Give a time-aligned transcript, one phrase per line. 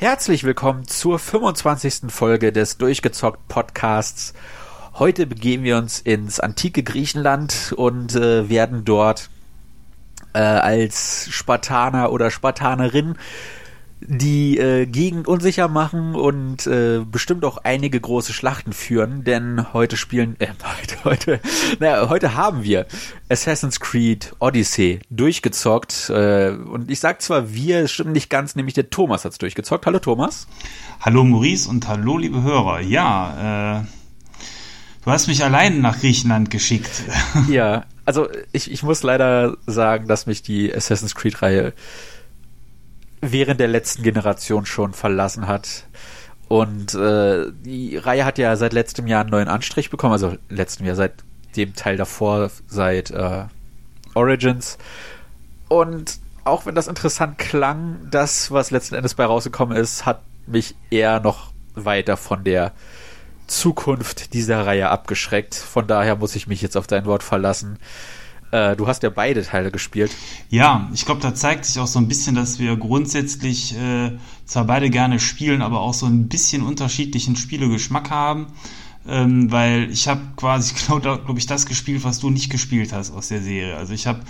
[0.00, 2.10] Herzlich willkommen zur 25.
[2.10, 4.32] Folge des Durchgezockt Podcasts.
[4.94, 9.28] Heute begeben wir uns ins antike Griechenland und äh, werden dort
[10.32, 13.16] äh, als Spartaner oder Spartanerin
[14.00, 19.96] die äh, Gegend unsicher machen und äh, bestimmt auch einige große Schlachten führen, denn heute
[19.96, 20.48] spielen, äh,
[20.80, 21.40] heute, heute,
[21.78, 22.86] naja, heute haben wir
[23.28, 28.74] Assassin's Creed Odyssey durchgezockt äh, und ich sag zwar wir, es stimmt nicht ganz, nämlich
[28.74, 29.84] der Thomas hat's durchgezockt.
[29.84, 30.46] Hallo Thomas.
[31.00, 32.80] Hallo Maurice und hallo liebe Hörer.
[32.80, 33.84] Ja, äh,
[35.04, 37.02] du hast mich allein nach Griechenland geschickt.
[37.48, 41.74] Ja, also ich, ich muss leider sagen, dass mich die Assassin's Creed Reihe
[43.20, 45.84] während der letzten Generation schon verlassen hat.
[46.48, 50.86] Und äh, die Reihe hat ja seit letztem Jahr einen neuen Anstrich bekommen, also letztem
[50.86, 51.12] Jahr seit
[51.56, 53.44] dem Teil davor, seit äh,
[54.14, 54.78] Origins.
[55.68, 60.74] Und auch wenn das interessant klang, das, was letzten Endes bei rausgekommen ist, hat mich
[60.90, 62.72] eher noch weiter von der
[63.46, 65.54] Zukunft dieser Reihe abgeschreckt.
[65.54, 67.78] Von daher muss ich mich jetzt auf dein Wort verlassen.
[68.50, 70.10] Äh, du hast ja beide Teile gespielt.
[70.48, 74.12] Ja, ich glaube, da zeigt sich auch so ein bisschen, dass wir grundsätzlich äh,
[74.44, 78.48] zwar beide gerne spielen, aber auch so ein bisschen unterschiedlichen Spielegeschmack haben.
[79.08, 83.12] Ähm, weil ich habe quasi, glaube glaub ich, das gespielt, was du nicht gespielt hast
[83.12, 83.76] aus der Serie.
[83.76, 84.20] Also ich habe,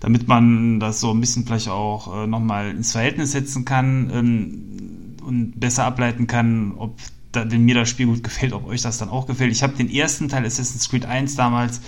[0.00, 5.16] damit man das so ein bisschen vielleicht auch äh, nochmal ins Verhältnis setzen kann ähm,
[5.26, 6.96] und besser ableiten kann, ob
[7.32, 9.52] da, wenn mir das Spiel gut gefällt, ob euch das dann auch gefällt.
[9.52, 11.80] Ich habe den ersten Teil Assassin's Creed 1 damals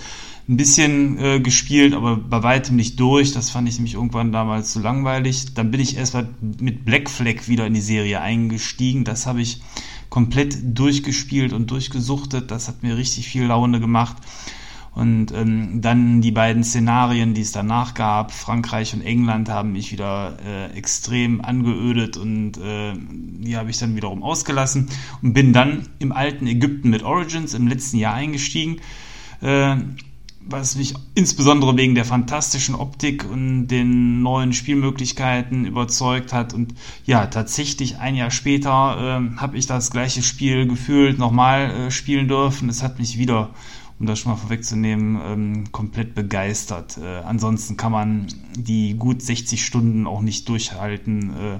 [0.47, 3.31] ein bisschen äh, gespielt, aber bei weitem nicht durch.
[3.31, 5.53] Das fand ich nämlich irgendwann damals zu langweilig.
[5.53, 6.27] Dann bin ich erst mal
[6.59, 9.03] mit Black Flag wieder in die Serie eingestiegen.
[9.03, 9.61] Das habe ich
[10.09, 12.51] komplett durchgespielt und durchgesuchtet.
[12.51, 14.17] Das hat mir richtig viel Laune gemacht.
[14.93, 19.93] Und ähm, dann die beiden Szenarien, die es danach gab, Frankreich und England, haben mich
[19.93, 24.89] wieder äh, extrem angeödet und äh, die habe ich dann wiederum ausgelassen
[25.21, 28.81] und bin dann im alten Ägypten mit Origins im letzten Jahr eingestiegen.
[29.39, 29.77] Äh,
[30.45, 36.53] was mich insbesondere wegen der fantastischen Optik und den neuen Spielmöglichkeiten überzeugt hat.
[36.53, 36.73] Und
[37.05, 42.27] ja, tatsächlich ein Jahr später äh, habe ich das gleiche Spiel gefühlt nochmal äh, spielen
[42.27, 42.69] dürfen.
[42.69, 43.51] Es hat mich wieder,
[43.99, 46.97] um das schon mal vorwegzunehmen, ähm, komplett begeistert.
[46.97, 51.59] Äh, ansonsten kann man die gut 60 Stunden auch nicht durchhalten, äh,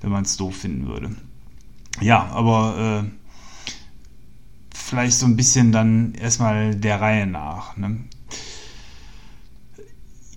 [0.00, 1.16] wenn man es doof finden würde.
[2.00, 3.17] Ja, aber äh,
[4.88, 7.76] vielleicht so ein bisschen dann erstmal der Reihe nach.
[7.76, 8.04] Ne?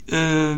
[0.07, 0.57] Äh,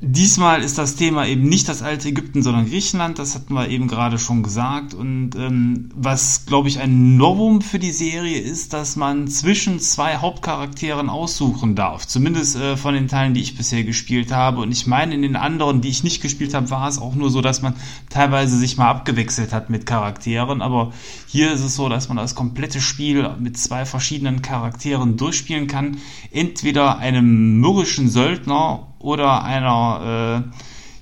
[0.00, 3.18] Diesmal ist das Thema eben nicht das alte Ägypten, sondern Griechenland.
[3.18, 4.94] Das hatten wir eben gerade schon gesagt.
[4.94, 10.18] Und ähm, was, glaube ich, ein Novum für die Serie ist, dass man zwischen zwei
[10.18, 12.06] Hauptcharakteren aussuchen darf.
[12.06, 14.60] Zumindest äh, von den Teilen, die ich bisher gespielt habe.
[14.60, 17.30] Und ich meine, in den anderen, die ich nicht gespielt habe, war es auch nur
[17.30, 17.74] so, dass man
[18.08, 20.62] teilweise sich mal abgewechselt hat mit Charakteren.
[20.62, 20.92] Aber
[21.30, 25.98] hier ist es so, dass man das komplette Spiel mit zwei verschiedenen Charakteren durchspielen kann.
[26.32, 30.44] Entweder einem mürrischen Söldner oder einer,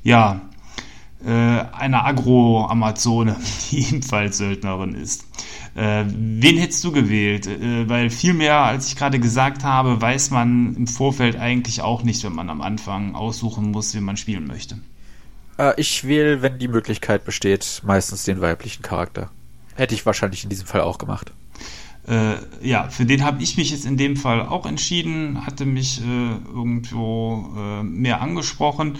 [0.03, 0.41] äh, ja,
[1.25, 3.37] äh, einer Agro-Amazone,
[3.71, 5.27] die ebenfalls Söldnerin ist.
[5.77, 7.47] Äh, wen hättest du gewählt?
[7.47, 12.03] Äh, weil viel mehr, als ich gerade gesagt habe, weiß man im Vorfeld eigentlich auch
[12.03, 14.81] nicht, wenn man am Anfang aussuchen muss, wie man spielen möchte.
[15.57, 19.31] Äh, ich wähle, wenn die Möglichkeit besteht, meistens den weiblichen Charakter.
[19.77, 21.33] Hätte ich wahrscheinlich in diesem Fall auch gemacht.
[22.09, 26.01] Äh, ja, für den habe ich mich jetzt in dem Fall auch entschieden, hatte mich
[26.01, 28.99] äh, irgendwo äh, mehr angesprochen.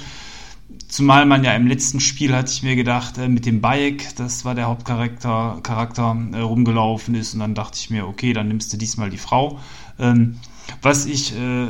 [0.89, 4.45] Zumal man ja im letzten Spiel, hatte ich mir gedacht, äh, mit dem Bayek, das
[4.45, 7.35] war der Hauptcharakter, Charakter, äh, rumgelaufen ist.
[7.35, 9.61] Und dann dachte ich mir, okay, dann nimmst du diesmal die Frau.
[9.99, 10.39] Ähm,
[10.83, 11.69] was ich äh,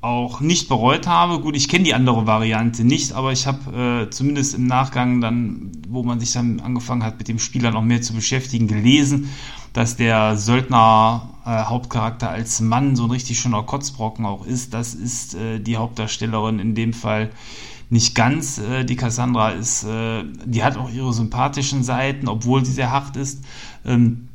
[0.00, 1.40] auch nicht bereut habe.
[1.40, 5.72] Gut, ich kenne die andere Variante nicht, aber ich habe äh, zumindest im Nachgang dann,
[5.88, 9.30] wo man sich dann angefangen hat, mit dem Spieler noch mehr zu beschäftigen, gelesen,
[9.72, 14.72] dass der Söldner äh, Hauptcharakter als Mann so ein richtig schöner Kotzbrocken auch ist.
[14.72, 17.30] Das ist äh, die Hauptdarstellerin in dem Fall
[17.90, 18.58] nicht ganz.
[18.58, 23.16] Äh, die Cassandra ist, äh, die hat auch ihre sympathischen Seiten, obwohl sie sehr hart
[23.16, 23.42] ist.
[23.84, 24.28] Ähm,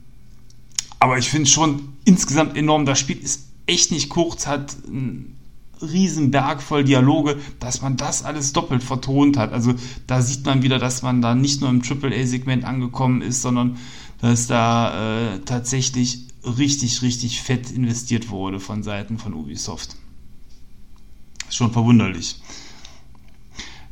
[1.00, 5.38] aber ich finde schon insgesamt enorm, das Spiel ist echt nicht kurz, hat einen
[5.84, 9.54] riesen Berg voll Dialoge, dass man das alles doppelt vertont hat.
[9.54, 9.74] Also
[10.08, 13.78] da sieht man wieder, dass man da nicht nur im AAA-Segment angekommen ist, sondern
[14.22, 19.96] dass da äh, tatsächlich richtig, richtig fett investiert wurde von Seiten von Ubisoft.
[21.50, 22.42] Schon verwunderlich.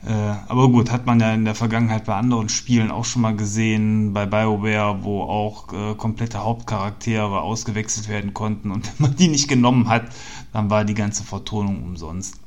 [0.03, 3.35] Äh, aber gut, hat man ja in der Vergangenheit bei anderen Spielen auch schon mal
[3.35, 9.27] gesehen, bei BioWare, wo auch äh, komplette Hauptcharaktere ausgewechselt werden konnten und wenn man die
[9.27, 10.09] nicht genommen hat,
[10.53, 12.39] dann war die ganze Vertonung umsonst.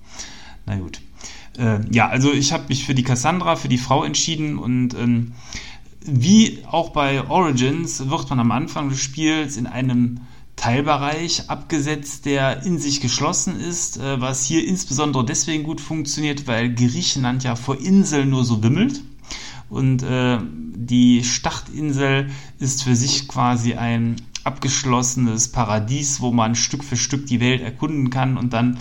[0.67, 1.01] Na gut.
[1.59, 5.33] äh, ja, also ich habe mich für die Cassandra, für die Frau entschieden und ähm,
[6.07, 10.21] wie auch bei Origins wird man am Anfang des Spiels in einem
[10.57, 16.75] Teilbereich abgesetzt, der in sich geschlossen ist, äh, was hier insbesondere deswegen gut funktioniert, weil
[16.75, 19.03] Griechenland ja vor Inseln nur so wimmelt.
[19.69, 20.39] Und äh,
[20.77, 22.29] die Stachtinsel
[22.59, 28.11] ist für sich quasi ein abgeschlossenes Paradies, wo man Stück für Stück die Welt erkunden
[28.11, 28.79] kann und dann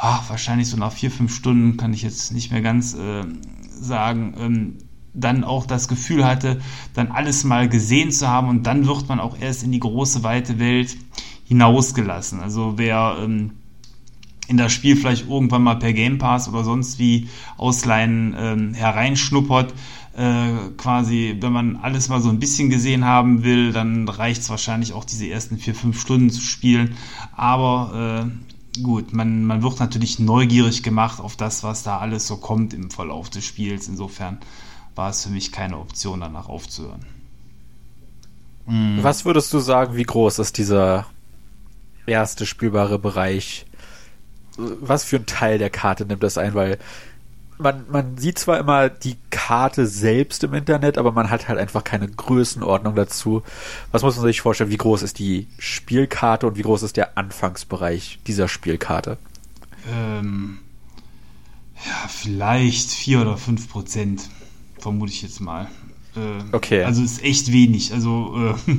[0.00, 3.24] ach, wahrscheinlich so nach vier, fünf Stunden, kann ich jetzt nicht mehr ganz äh,
[3.70, 4.78] sagen, ähm,
[5.12, 6.60] dann auch das Gefühl hatte,
[6.94, 10.22] dann alles mal gesehen zu haben und dann wird man auch erst in die große,
[10.22, 10.96] weite Welt
[11.46, 12.40] hinausgelassen.
[12.40, 13.52] Also wer ähm,
[14.46, 19.74] in das Spiel vielleicht irgendwann mal per Game Pass oder sonst wie ausleihen ähm, hereinschnuppert,
[20.16, 24.50] äh, quasi, wenn man alles mal so ein bisschen gesehen haben will, dann reicht es
[24.50, 26.96] wahrscheinlich auch diese ersten vier, fünf Stunden zu spielen.
[27.36, 28.26] Aber
[28.76, 32.74] äh, gut, man, man wird natürlich neugierig gemacht auf das, was da alles so kommt
[32.74, 33.88] im Verlauf des Spiels.
[33.88, 34.38] Insofern
[34.94, 37.04] war es für mich keine Option, danach aufzuhören.
[38.66, 39.02] Mhm.
[39.02, 41.06] Was würdest du sagen, wie groß ist dieser
[42.06, 43.66] erste spielbare Bereich?
[44.56, 46.54] Was für ein Teil der Karte nimmt das ein?
[46.54, 46.78] Weil
[47.60, 51.84] man, man sieht zwar immer die Karte selbst im Internet, aber man hat halt einfach
[51.84, 53.42] keine Größenordnung dazu.
[53.92, 54.70] Was muss man sich vorstellen?
[54.70, 59.18] Wie groß ist die Spielkarte und wie groß ist der Anfangsbereich dieser Spielkarte?
[59.92, 60.58] Ähm,
[61.86, 64.28] ja, vielleicht vier oder fünf Prozent
[64.78, 65.68] vermute ich jetzt mal.
[66.16, 66.84] Äh, okay.
[66.84, 67.92] Also ist echt wenig.
[67.92, 68.72] Also äh,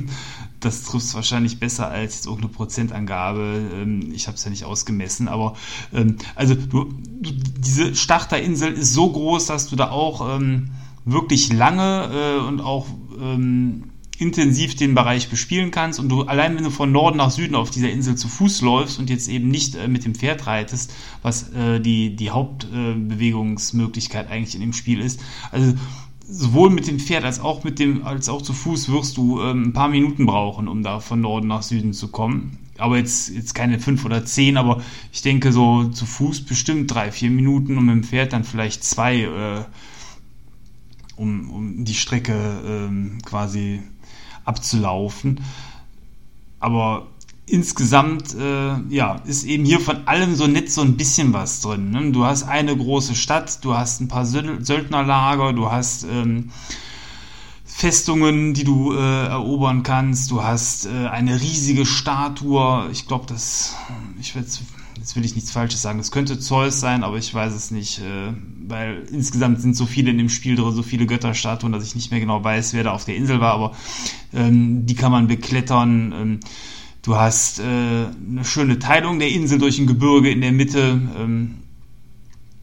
[0.64, 3.70] das trifft es wahrscheinlich besser als jetzt irgendeine Prozentangabe.
[3.74, 5.54] Ähm, ich habe es ja nicht ausgemessen, aber
[5.92, 6.84] ähm, also du,
[7.20, 10.70] du, diese Starterinsel ist so groß, dass du da auch ähm,
[11.04, 12.86] wirklich lange äh, und auch
[13.20, 13.84] ähm,
[14.18, 17.70] intensiv den Bereich bespielen kannst und du allein wenn du von Norden nach Süden auf
[17.70, 21.50] dieser Insel zu Fuß läufst und jetzt eben nicht äh, mit dem Pferd reitest, was
[21.52, 25.20] äh, die, die Hauptbewegungsmöglichkeit äh, eigentlich in dem Spiel ist.
[25.50, 25.74] Also
[26.32, 29.68] sowohl mit dem Pferd als auch mit dem als auch zu Fuß wirst du ähm,
[29.68, 32.58] ein paar Minuten brauchen, um da von Norden nach Süden zu kommen.
[32.78, 34.82] Aber jetzt, jetzt keine fünf oder zehn, aber
[35.12, 38.82] ich denke so zu Fuß bestimmt drei, vier Minuten und mit dem Pferd dann vielleicht
[38.82, 39.64] zwei, äh,
[41.16, 42.34] um, um die Strecke
[42.66, 43.82] ähm, quasi
[44.44, 45.40] abzulaufen.
[46.58, 47.08] Aber
[47.46, 51.90] insgesamt äh, ja, ist eben hier von allem so nett so ein bisschen was drin.
[51.90, 52.12] Ne?
[52.12, 56.50] Du hast eine große Stadt, du hast ein paar Söldnerlager, du hast ähm,
[57.64, 62.88] Festungen, die du äh, erobern kannst, du hast äh, eine riesige Statue.
[62.92, 63.76] Ich glaube, das,
[64.20, 64.62] ich will jetzt,
[64.98, 67.98] jetzt will ich nichts Falsches sagen, das könnte Zeus sein, aber ich weiß es nicht,
[67.98, 68.32] äh,
[68.68, 72.12] weil insgesamt sind so viele in dem Spiel drin, so viele Götterstatuen, dass ich nicht
[72.12, 73.72] mehr genau weiß, wer da auf der Insel war, aber
[74.32, 76.14] ähm, die kann man beklettern.
[76.16, 76.40] Ähm,
[77.02, 81.00] Du hast äh, eine schöne Teilung der Insel durch ein Gebirge in der Mitte.
[81.18, 81.54] Ähm,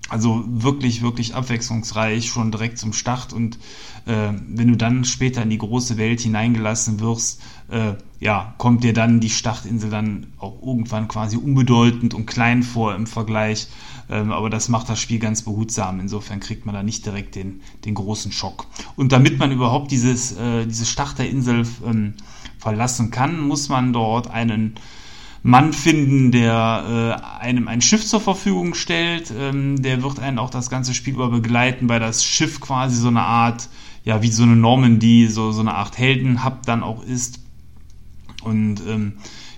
[0.08, 3.34] also wirklich, wirklich abwechslungsreich, schon direkt zum Start.
[3.34, 3.58] Und
[4.06, 8.94] äh, wenn du dann später in die große Welt hineingelassen wirst, äh, ja, kommt dir
[8.94, 13.68] dann die Startinsel dann auch irgendwann quasi unbedeutend und klein vor im Vergleich.
[14.10, 16.00] Ähm, aber das macht das Spiel ganz behutsam.
[16.00, 18.66] Insofern kriegt man da nicht direkt den, den großen Schock.
[18.96, 22.16] Und damit man überhaupt dieses, äh, diese Starterinsel ähm,
[22.59, 24.75] verlassen kann, muss man dort einen
[25.42, 29.33] Mann finden, der äh, einem ein Schiff zur Verfügung stellt.
[29.37, 33.07] Ähm, der wird einen auch das ganze Spiel über begleiten, weil das Schiff quasi so
[33.07, 33.69] eine Art,
[34.04, 37.39] ja, wie so eine Normandy, so, so eine Art Heldenhub dann auch ist.
[38.44, 39.13] Und ähm,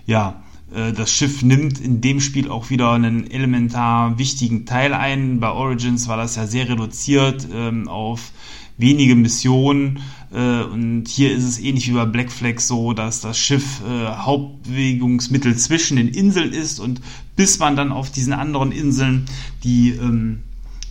[0.06, 0.44] ja,
[0.74, 5.40] äh, das Schiff nimmt in dem Spiel auch wieder einen elementar wichtigen Teil ein.
[5.40, 8.32] Bei Origins war das ja sehr reduziert ähm, auf
[8.78, 10.00] wenige Missionen.
[10.32, 14.08] Äh, und hier ist es ähnlich wie bei Black Flag so, dass das Schiff äh,
[14.08, 17.02] Hauptbewegungsmittel zwischen den Inseln ist und
[17.36, 19.26] bis man dann auf diesen anderen Inseln
[19.64, 20.44] die, ähm,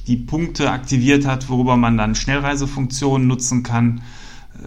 [0.06, 4.02] die Punkte aktiviert hat, worüber man dann Schnellreisefunktionen nutzen kann,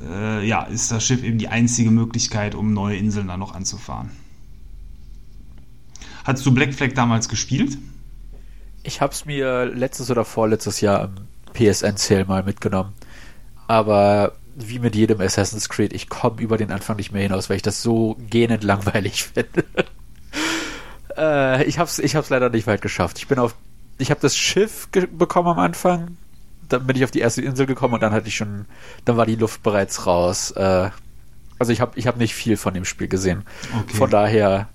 [0.09, 4.09] äh, ja, ist das Schiff eben die einzige Möglichkeit, um neue Inseln dann noch anzufahren.
[6.23, 7.77] Hast du Black Flag damals gespielt?
[8.81, 11.15] Ich habe es mir letztes oder vorletztes Jahr im
[11.53, 12.93] PSN-Sale mal mitgenommen.
[13.67, 17.57] Aber wie mit jedem Assassin's Creed, ich komme über den Anfang nicht mehr hinaus, weil
[17.57, 19.65] ich das so gähnend langweilig finde.
[21.17, 23.17] äh, ich hab's, ich hab's leider nicht weit geschafft.
[23.17, 23.55] Ich bin auf,
[23.97, 26.17] ich habe das Schiff bekommen am Anfang,
[26.69, 28.65] dann bin ich auf die erste Insel gekommen und dann hatte ich schon,
[29.05, 30.51] dann war die Luft bereits raus.
[30.51, 30.89] Äh,
[31.59, 33.43] also ich habe, ich habe nicht viel von dem Spiel gesehen.
[33.81, 33.95] Okay.
[33.95, 34.67] Von daher,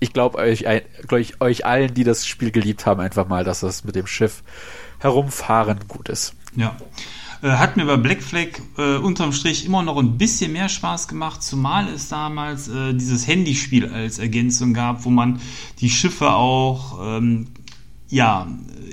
[0.00, 0.64] ich glaube euch,
[1.06, 4.06] glaube ich euch allen, die das Spiel geliebt haben, einfach mal, dass das mit dem
[4.06, 4.42] Schiff
[4.98, 6.34] herumfahren gut ist.
[6.56, 6.76] Ja.
[7.42, 11.08] Äh, hat mir bei Black Flag äh, unterm Strich immer noch ein bisschen mehr Spaß
[11.08, 15.40] gemacht, zumal es damals äh, dieses Handyspiel als Ergänzung gab, wo man
[15.80, 17.48] die Schiffe auch ähm,
[18.08, 18.46] ja,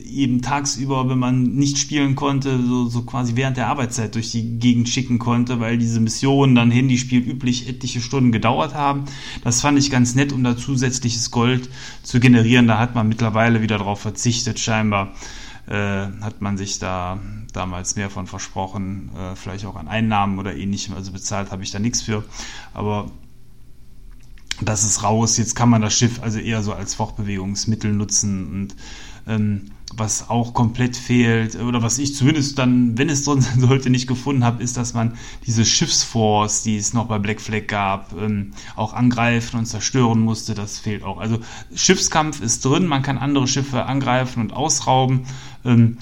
[0.10, 4.60] eben tagsüber, wenn man nicht spielen konnte, so, so quasi während der Arbeitszeit durch die
[4.60, 9.03] Gegend schicken konnte, weil diese Missionen dann Handyspiel üblich etliche Stunden gedauert haben.
[9.44, 11.70] Das fand ich ganz nett, um da zusätzliches Gold
[12.01, 12.68] zu generieren.
[12.68, 15.13] Da hat man mittlerweile wieder darauf verzichtet, scheinbar.
[15.68, 17.20] Äh, hat man sich da
[17.53, 20.96] damals mehr von versprochen, äh, vielleicht auch an Einnahmen oder ähnlichem.
[20.96, 22.24] Also bezahlt habe ich da nichts für.
[22.74, 23.10] Aber
[24.62, 25.38] das ist raus.
[25.38, 28.75] Jetzt kann man das Schiff also eher so als Fortbewegungsmittel nutzen und
[29.27, 33.89] ähm, was auch komplett fehlt, oder was ich zumindest dann, wenn es drin sein sollte,
[33.89, 38.13] nicht gefunden habe, ist, dass man diese Schiffsforce, die es noch bei Black Flag gab,
[38.20, 40.53] ähm, auch angreifen und zerstören musste.
[40.53, 41.18] Das fehlt auch.
[41.18, 41.39] Also
[41.74, 45.25] Schiffskampf ist drin, man kann andere Schiffe angreifen und ausrauben.
[45.65, 45.98] Ähm,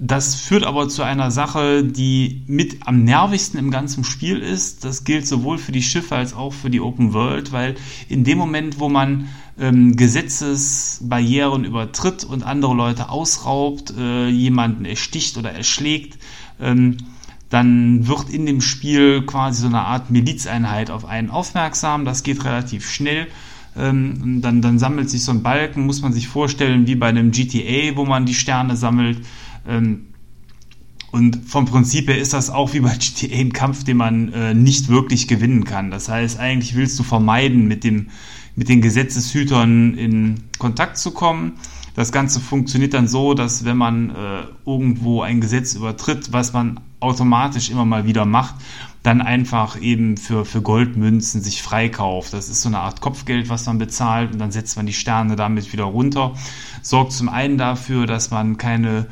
[0.00, 4.84] das führt aber zu einer Sache, die mit am nervigsten im ganzen Spiel ist.
[4.84, 7.74] Das gilt sowohl für die Schiffe als auch für die Open World, weil
[8.08, 9.28] in dem Moment, wo man
[9.58, 16.18] ähm, Gesetzesbarrieren übertritt und andere Leute ausraubt, äh, jemanden ersticht oder erschlägt,
[16.60, 16.98] ähm,
[17.50, 22.04] dann wird in dem Spiel quasi so eine Art Milizeinheit auf einen aufmerksam.
[22.04, 23.26] Das geht relativ schnell.
[23.76, 27.30] Ähm, dann, dann sammelt sich so ein Balken, muss man sich vorstellen, wie bei einem
[27.30, 29.18] GTA, wo man die Sterne sammelt.
[29.68, 30.06] Ähm,
[31.10, 34.54] und vom Prinzip her ist das auch wie bei GTA ein Kampf, den man äh,
[34.54, 35.90] nicht wirklich gewinnen kann.
[35.90, 38.08] Das heißt, eigentlich willst du vermeiden, mit, dem,
[38.56, 41.54] mit den Gesetzeshütern in Kontakt zu kommen.
[41.94, 46.80] Das Ganze funktioniert dann so, dass wenn man äh, irgendwo ein Gesetz übertritt, was man
[47.00, 48.56] automatisch immer mal wieder macht,
[49.02, 52.32] dann einfach eben für, für Goldmünzen sich freikauft.
[52.34, 55.36] Das ist so eine Art Kopfgeld, was man bezahlt und dann setzt man die Sterne
[55.36, 56.34] damit wieder runter.
[56.82, 59.06] Sorgt zum einen dafür, dass man keine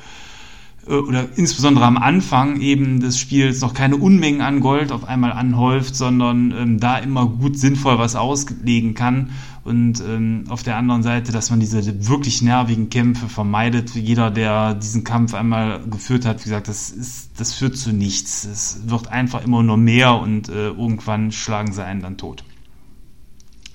[0.88, 5.96] oder insbesondere am Anfang eben des Spiels noch keine Unmengen an Gold auf einmal anhäuft,
[5.96, 9.30] sondern ähm, da immer gut sinnvoll was auslegen kann.
[9.64, 13.96] Und ähm, auf der anderen Seite, dass man diese wirklich nervigen Kämpfe vermeidet.
[13.96, 18.44] Jeder, der diesen Kampf einmal geführt hat, wie gesagt, das, ist, das führt zu nichts.
[18.44, 22.44] Es wird einfach immer nur mehr und äh, irgendwann schlagen sie einen dann tot.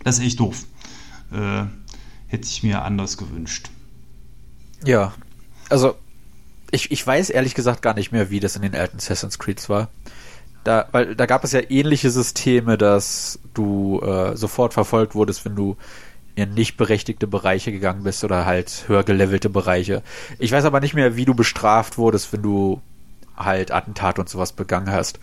[0.05, 0.65] Das ist echt doof.
[1.33, 1.65] Äh,
[2.27, 3.69] hätte ich mir anders gewünscht.
[4.85, 5.11] Ja,
[5.69, 5.95] also
[6.71, 9.69] ich, ich weiß ehrlich gesagt gar nicht mehr, wie das in den alten Assassin's Creeds
[9.69, 9.89] war.
[10.63, 15.55] Da, weil da gab es ja ähnliche Systeme, dass du äh, sofort verfolgt wurdest, wenn
[15.55, 15.75] du
[16.35, 20.01] in nicht berechtigte Bereiche gegangen bist oder halt höher gelevelte Bereiche.
[20.39, 22.81] Ich weiß aber nicht mehr, wie du bestraft wurdest, wenn du
[23.35, 25.19] halt Attentat und sowas begangen hast.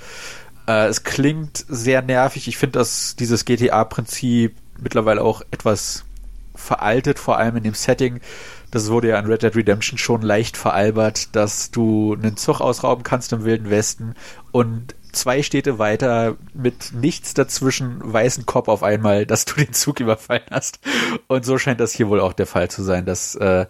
[0.66, 2.48] Äh, es klingt sehr nervig.
[2.48, 6.04] Ich finde, dass dieses GTA-Prinzip mittlerweile auch etwas
[6.58, 8.20] veraltet, vor allem in dem Setting,
[8.70, 13.02] das wurde ja in Red Dead Redemption schon leicht veralbert, dass du einen Zug ausrauben
[13.02, 14.14] kannst im Wilden Westen
[14.52, 20.00] und zwei Städte weiter mit nichts dazwischen weißen Kopf auf einmal, dass du den Zug
[20.00, 20.80] überfallen hast.
[21.26, 23.66] Und so scheint das hier wohl auch der Fall zu sein, dass äh,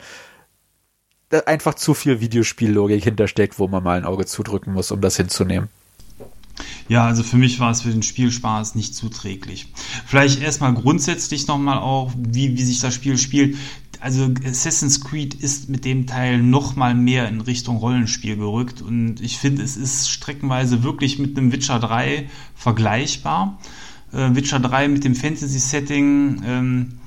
[1.28, 5.16] da einfach zu viel Videospiellogik hintersteckt, wo man mal ein Auge zudrücken muss, um das
[5.16, 5.68] hinzunehmen.
[6.88, 9.69] Ja, also für mich war es für den Spielspaß nicht zuträglich.
[10.07, 13.57] Vielleicht erstmal grundsätzlich nochmal auch, wie, wie sich das Spiel spielt
[14.00, 19.21] also Assassin's Creed ist mit dem Teil noch mal mehr in Richtung Rollenspiel gerückt und
[19.21, 23.59] ich finde, es ist streckenweise wirklich mit einem Witcher 3 vergleichbar.
[24.12, 26.99] Äh, Witcher 3 mit dem Fantasy-Setting ähm,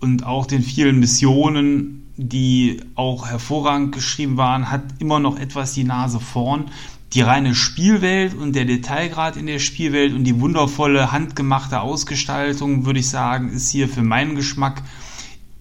[0.00, 5.84] und auch den vielen Missionen, die auch hervorragend geschrieben waren, hat immer noch etwas die
[5.84, 6.70] Nase vorn.
[7.12, 13.00] Die reine Spielwelt und der Detailgrad in der Spielwelt und die wundervolle handgemachte Ausgestaltung, würde
[13.00, 14.82] ich sagen, ist hier für meinen Geschmack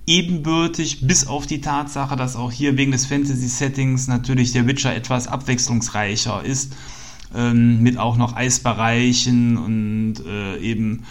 [0.05, 5.27] ebenbürtig, bis auf die Tatsache, dass auch hier wegen des Fantasy-Settings natürlich der Witcher etwas
[5.27, 6.75] abwechslungsreicher ist,
[7.35, 11.03] ähm, mit auch noch Eisbereichen und äh, eben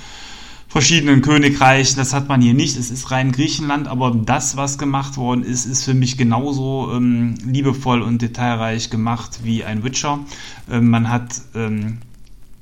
[0.69, 1.97] verschiedenen Königreichen.
[1.97, 2.77] Das hat man hier nicht.
[2.77, 7.35] Es ist rein Griechenland, aber das, was gemacht worden ist, ist für mich genauso ähm,
[7.45, 10.21] liebevoll und detailreich gemacht wie ein Witcher.
[10.71, 11.99] Ähm, man hat ähm,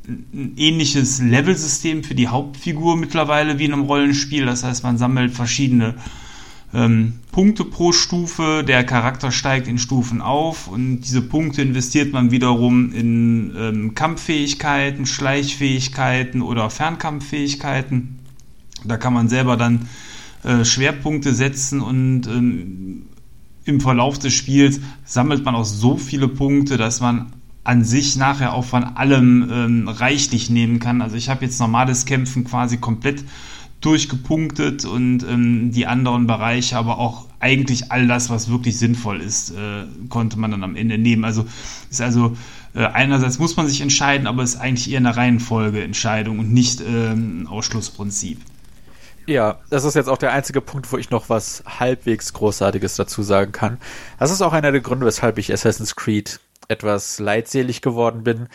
[0.08, 4.46] ein ähnliches Levelsystem für die Hauptfigur mittlerweile wie in einem Rollenspiel.
[4.46, 5.94] Das heißt, man sammelt verschiedene
[6.76, 8.62] ähm, Punkte pro Stufe.
[8.66, 15.06] Der Charakter steigt in Stufen auf und diese Punkte investiert man wiederum in ähm, Kampffähigkeiten,
[15.06, 18.18] Schleichfähigkeiten oder Fernkampffähigkeiten.
[18.84, 19.88] Da kann man selber dann
[20.44, 23.06] äh, Schwerpunkte setzen und ähm,
[23.64, 27.32] im Verlauf des Spiels sammelt man auch so viele Punkte, dass man
[27.64, 31.02] an sich nachher auch von allem ähm, reichlich nehmen kann.
[31.02, 33.24] Also ich habe jetzt normales Kämpfen quasi komplett
[33.80, 39.50] durchgepunktet und ähm, die anderen Bereiche, aber auch eigentlich all das, was wirklich sinnvoll ist,
[39.50, 41.24] äh, konnte man dann am Ende nehmen.
[41.24, 41.46] Also
[41.90, 42.36] ist also
[42.74, 46.80] äh, einerseits muss man sich entscheiden, aber es ist eigentlich eher eine Reihenfolgeentscheidung und nicht
[46.80, 48.40] äh, ein Ausschlussprinzip.
[49.26, 53.22] Ja, das ist jetzt auch der einzige Punkt, wo ich noch was halbwegs Großartiges dazu
[53.22, 53.78] sagen kann.
[54.18, 58.48] Das ist auch einer der Gründe, weshalb ich Assassin's Creed etwas leidselig geworden bin.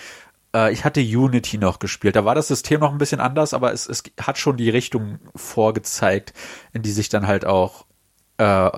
[0.56, 2.16] Äh, ich hatte Unity noch gespielt.
[2.16, 5.20] Da war das System noch ein bisschen anders, aber es, es hat schon die Richtung
[5.36, 6.34] vorgezeigt,
[6.74, 7.86] in die sich dann halt auch
[8.38, 8.70] äh,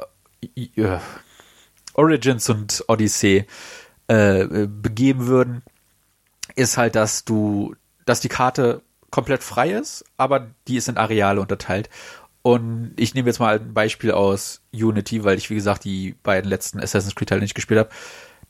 [0.56, 1.00] äh,
[1.94, 3.46] Origins und Odyssey
[4.08, 5.62] äh, begeben würden.
[6.56, 7.76] Ist halt, dass du,
[8.06, 11.90] dass die Karte komplett frei ist, aber die ist in Areale unterteilt.
[12.42, 16.50] Und ich nehme jetzt mal ein Beispiel aus Unity, weil ich, wie gesagt, die beiden
[16.50, 17.90] letzten Assassin's Creed Teile nicht gespielt habe.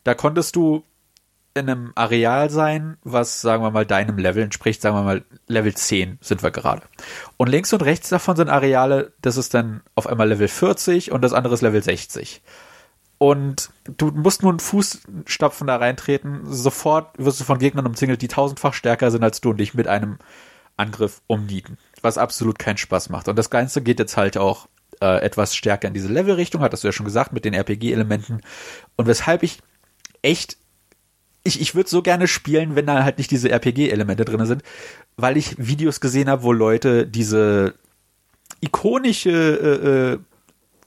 [0.03, 0.84] Da konntest du
[1.56, 5.74] in einem Areal sein, was, sagen wir mal, deinem Level entspricht, sagen wir mal, Level
[5.74, 6.84] 10 sind wir gerade.
[7.38, 11.22] Und links und rechts davon sind Areale, das ist dann auf einmal Level 40 und
[11.22, 12.42] das andere ist Level 60.
[13.20, 18.28] Und du musst nur einen Fußstapfen da reintreten, sofort wirst du von Gegnern umzingelt, die
[18.28, 20.18] tausendfach stärker sind als du und dich mit einem
[20.76, 23.28] Angriff umnieten, was absolut keinen Spaß macht.
[23.28, 24.68] Und das Ganze geht jetzt halt auch
[25.02, 28.42] äh, etwas stärker in diese Levelrichtung, hattest du ja schon gesagt, mit den RPG-Elementen.
[28.96, 29.60] Und weshalb ich
[30.22, 30.58] echt,
[31.44, 34.64] ich, ich würde so gerne spielen, wenn da halt nicht diese RPG-Elemente drin sind,
[35.18, 37.76] weil ich Videos gesehen habe, wo Leute diese
[38.62, 40.20] ikonische äh, äh,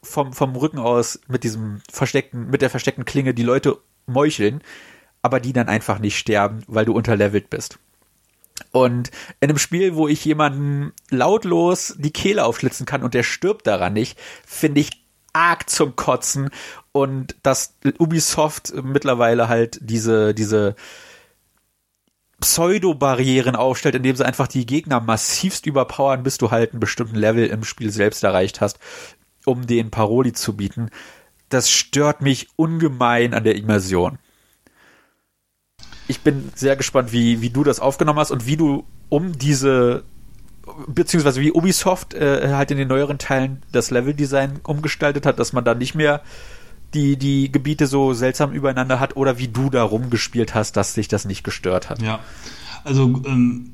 [0.03, 4.63] vom, vom Rücken aus mit diesem versteckten, mit der versteckten Klinge die Leute meucheln,
[5.21, 7.79] aber die dann einfach nicht sterben, weil du unterlevelt bist.
[8.71, 9.11] Und
[9.41, 13.93] in einem Spiel, wo ich jemanden lautlos die Kehle aufschlitzen kann und der stirbt daran
[13.93, 14.91] nicht, finde ich
[15.37, 16.51] arg zum Kotzen.
[16.97, 20.75] Und dass Ubisoft mittlerweile halt diese, diese
[22.41, 27.47] Pseudo-Barrieren aufstellt, indem sie einfach die Gegner massivst überpowern, bis du halt einen bestimmten Level
[27.47, 28.79] im Spiel selbst erreicht hast,
[29.45, 30.91] um den Paroli zu bieten.
[31.49, 34.19] Das stört mich ungemein an der Immersion
[36.09, 40.04] ich bin sehr gespannt, wie, wie du das aufgenommen hast und wie du um diese
[40.89, 45.65] beziehungsweise wie Ubisoft äh, halt in den neueren Teilen das Leveldesign umgestaltet hat, dass man
[45.65, 46.23] da nicht mehr
[46.95, 51.09] die, die Gebiete so seltsam übereinander hat oder wie du da rumgespielt hast, dass sich
[51.09, 52.01] das nicht gestört hat.
[52.03, 52.21] Ja,
[52.85, 53.73] also ähm,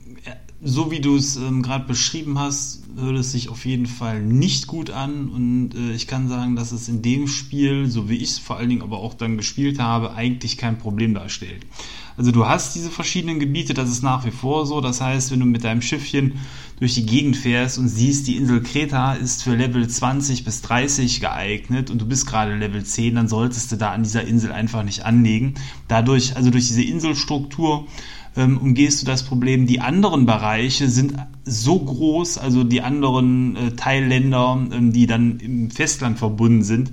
[0.65, 4.69] so wie du es ähm, gerade beschrieben hast, hört es sich auf jeden Fall nicht
[4.69, 8.31] gut an und äh, ich kann sagen, dass es in dem Spiel, so wie ich
[8.31, 11.67] es vor allen Dingen aber auch dann gespielt habe, eigentlich kein Problem darstellt.
[12.17, 14.81] Also du hast diese verschiedenen Gebiete, das ist nach wie vor so.
[14.81, 16.35] Das heißt, wenn du mit deinem Schiffchen
[16.83, 21.21] durch die Gegend fährst und siehst, die Insel Kreta ist für Level 20 bis 30
[21.21, 24.83] geeignet und du bist gerade Level 10, dann solltest du da an dieser Insel einfach
[24.83, 25.55] nicht anlegen.
[25.87, 27.87] Dadurch, also durch diese Inselstruktur,
[28.35, 29.69] ähm, umgehst du das Problem.
[29.69, 31.15] Die anderen Bereiche sind
[31.45, 36.91] so groß, also die anderen äh, Teilländer, ähm, die dann im Festland verbunden sind,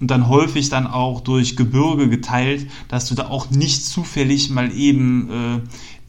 [0.00, 4.72] und dann häufig dann auch durch Gebirge geteilt, dass du da auch nicht zufällig mal
[4.72, 5.60] eben äh,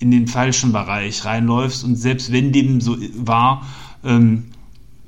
[0.02, 3.66] in den falschen Bereich reinläufst und selbst wenn dem so war,
[4.04, 4.46] ähm,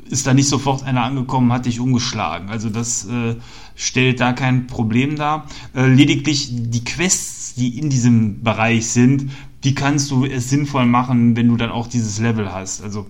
[0.10, 2.50] ist da nicht sofort einer angekommen, hat dich umgeschlagen.
[2.50, 3.36] Also das äh,
[3.76, 5.48] stellt da kein Problem dar.
[5.76, 9.32] Äh, lediglich die Quests, die in diesem Bereich sind,
[9.64, 12.84] die kannst du es sinnvoll machen, wenn du dann auch dieses Level hast.
[12.84, 13.08] Also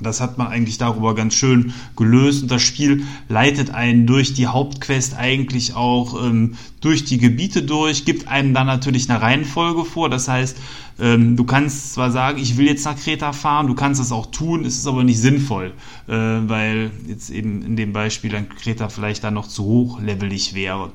[0.00, 4.46] das hat man eigentlich darüber ganz schön gelöst und das Spiel leitet einen durch die
[4.46, 10.08] Hauptquest eigentlich auch ähm, durch die Gebiete durch, gibt einem dann natürlich eine Reihenfolge vor.
[10.08, 10.56] Das heißt,
[10.98, 14.26] ähm, du kannst zwar sagen, ich will jetzt nach Kreta fahren, du kannst das auch
[14.26, 15.72] tun, es ist aber nicht sinnvoll,
[16.08, 20.92] äh, weil jetzt eben in dem Beispiel dann Kreta vielleicht dann noch zu hochlevelig wäre.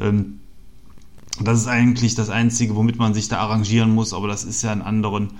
[0.00, 0.40] Ähm,
[1.40, 4.72] das ist eigentlich das Einzige, womit man sich da arrangieren muss, aber das ist ja
[4.72, 5.30] in anderen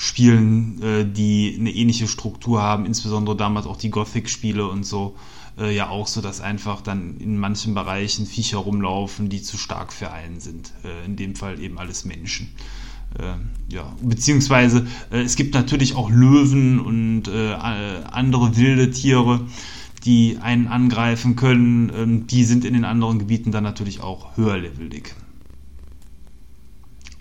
[0.00, 5.16] Spielen, äh, die eine ähnliche Struktur haben, insbesondere damals auch die Gothic-Spiele und so,
[5.58, 9.92] äh, ja auch so, dass einfach dann in manchen Bereichen Viecher rumlaufen, die zu stark
[9.92, 10.72] für einen sind.
[10.84, 12.48] Äh, in dem Fall eben alles Menschen.
[13.18, 19.40] Äh, ja, beziehungsweise äh, es gibt natürlich auch Löwen und äh, andere wilde Tiere,
[20.04, 21.90] die einen angreifen können.
[21.92, 25.16] Ähm, die sind in den anderen Gebieten dann natürlich auch höherlevelig.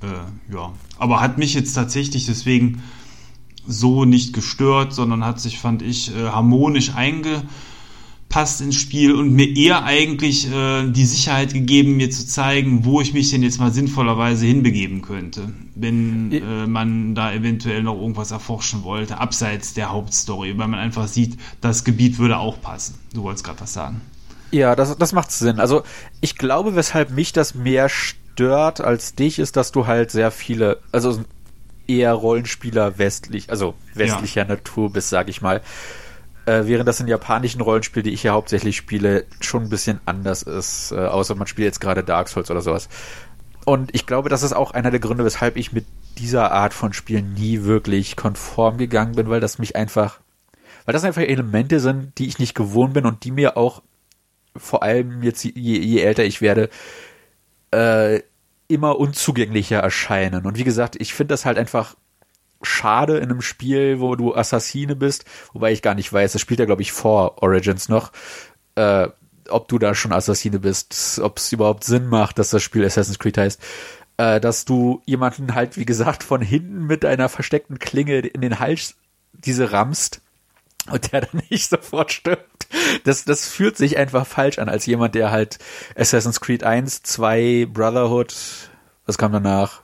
[0.03, 2.81] Äh, ja, aber hat mich jetzt tatsächlich deswegen
[3.67, 9.55] so nicht gestört, sondern hat sich, fand ich, äh, harmonisch eingepasst ins Spiel und mir
[9.55, 13.73] eher eigentlich äh, die Sicherheit gegeben, mir zu zeigen, wo ich mich denn jetzt mal
[13.73, 20.57] sinnvollerweise hinbegeben könnte, wenn äh, man da eventuell noch irgendwas erforschen wollte, abseits der Hauptstory,
[20.57, 22.95] weil man einfach sieht, das Gebiet würde auch passen.
[23.13, 24.01] Du wolltest gerade was sagen.
[24.51, 25.59] Ja, das, das macht Sinn.
[25.59, 25.83] Also
[26.21, 30.29] ich glaube, weshalb mich das mehr stört, stört als dich, ist, dass du halt sehr
[30.29, 31.23] viele, also
[31.87, 34.47] eher Rollenspieler westlich, also westlicher ja.
[34.47, 35.61] Natur bist, sag ich mal.
[36.45, 40.43] Äh, während das in japanischen Rollenspielen, die ich ja hauptsächlich spiele, schon ein bisschen anders
[40.43, 42.89] ist, äh, außer man spielt jetzt gerade Dark Souls oder sowas.
[43.65, 45.85] Und ich glaube, das ist auch einer der Gründe, weshalb ich mit
[46.19, 50.19] dieser Art von Spielen nie wirklich konform gegangen bin, weil das mich einfach,
[50.85, 53.81] weil das einfach Elemente sind, die ich nicht gewohnt bin und die mir auch
[54.55, 56.69] vor allem jetzt je, je älter ich werde,
[57.71, 58.21] äh,
[58.67, 60.45] immer unzugänglicher erscheinen.
[60.45, 61.95] Und wie gesagt, ich finde das halt einfach
[62.61, 66.59] schade in einem Spiel, wo du Assassine bist, wobei ich gar nicht weiß, das spielt
[66.59, 68.11] ja, glaube ich, vor Origins noch,
[68.75, 69.07] äh,
[69.49, 73.19] ob du da schon Assassine bist, ob es überhaupt Sinn macht, dass das Spiel Assassin's
[73.19, 73.61] Creed heißt,
[74.17, 78.59] äh, dass du jemanden halt, wie gesagt, von hinten mit einer versteckten Klinge in den
[78.59, 78.95] Hals
[79.33, 80.21] diese rammst
[80.91, 82.67] und der dann nicht sofort stirbt.
[83.03, 85.59] Das, das fühlt sich einfach falsch an, als jemand, der halt
[85.95, 88.35] Assassin's Creed 1, 2, Brotherhood,
[89.05, 89.83] was kam danach?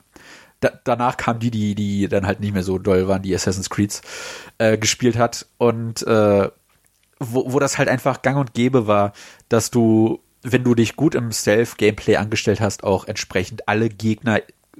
[0.60, 3.70] Da, danach kam die, die, die dann halt nicht mehr so doll waren, die Assassin's
[3.70, 4.02] Creeds
[4.58, 6.48] äh, gespielt hat und äh,
[7.18, 9.12] wo, wo das halt einfach gang und gäbe war,
[9.48, 14.38] dass du, wenn du dich gut im Self-Gameplay angestellt hast, auch entsprechend alle Gegner,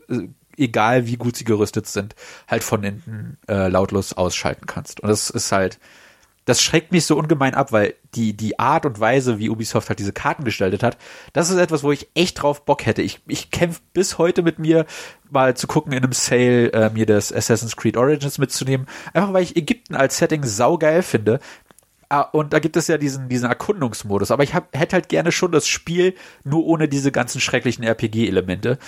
[0.08, 2.14] äh, egal wie gut sie gerüstet sind,
[2.48, 5.00] halt von hinten äh, lautlos ausschalten kannst.
[5.00, 5.78] Und das ist halt,
[6.44, 9.98] das schreckt mich so ungemein ab, weil die, die Art und Weise, wie Ubisoft halt
[9.98, 10.98] diese Karten gestaltet hat,
[11.32, 13.02] das ist etwas, wo ich echt drauf Bock hätte.
[13.02, 14.84] Ich, ich kämpfe bis heute mit mir,
[15.30, 18.86] mal zu gucken in einem Sale, äh, mir das Assassin's Creed Origins mitzunehmen.
[19.14, 21.40] Einfach weil ich Ägypten als Setting saugeil finde.
[22.10, 24.30] Ah, und da gibt es ja diesen, diesen Erkundungsmodus.
[24.30, 28.78] Aber ich hab, hätte halt gerne schon das Spiel nur ohne diese ganzen schrecklichen RPG-Elemente.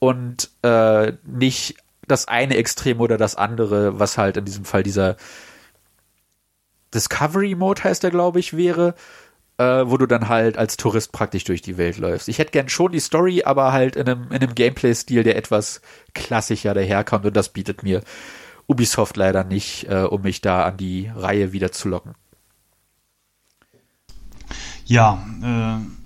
[0.00, 1.76] Und äh, nicht
[2.08, 5.16] das eine Extrem oder das andere, was halt in diesem Fall dieser
[6.94, 8.94] Discovery Mode heißt der, glaube ich, wäre,
[9.58, 12.28] äh, wo du dann halt als Tourist praktisch durch die Welt läufst.
[12.28, 15.80] Ich hätte gern schon die Story, aber halt in einem, in einem Gameplay-Stil, der etwas
[16.14, 18.02] klassischer daherkommt und das bietet mir
[18.66, 22.14] Ubisoft leider nicht, äh, um mich da an die Reihe wieder zu locken.
[24.84, 26.05] Ja, äh,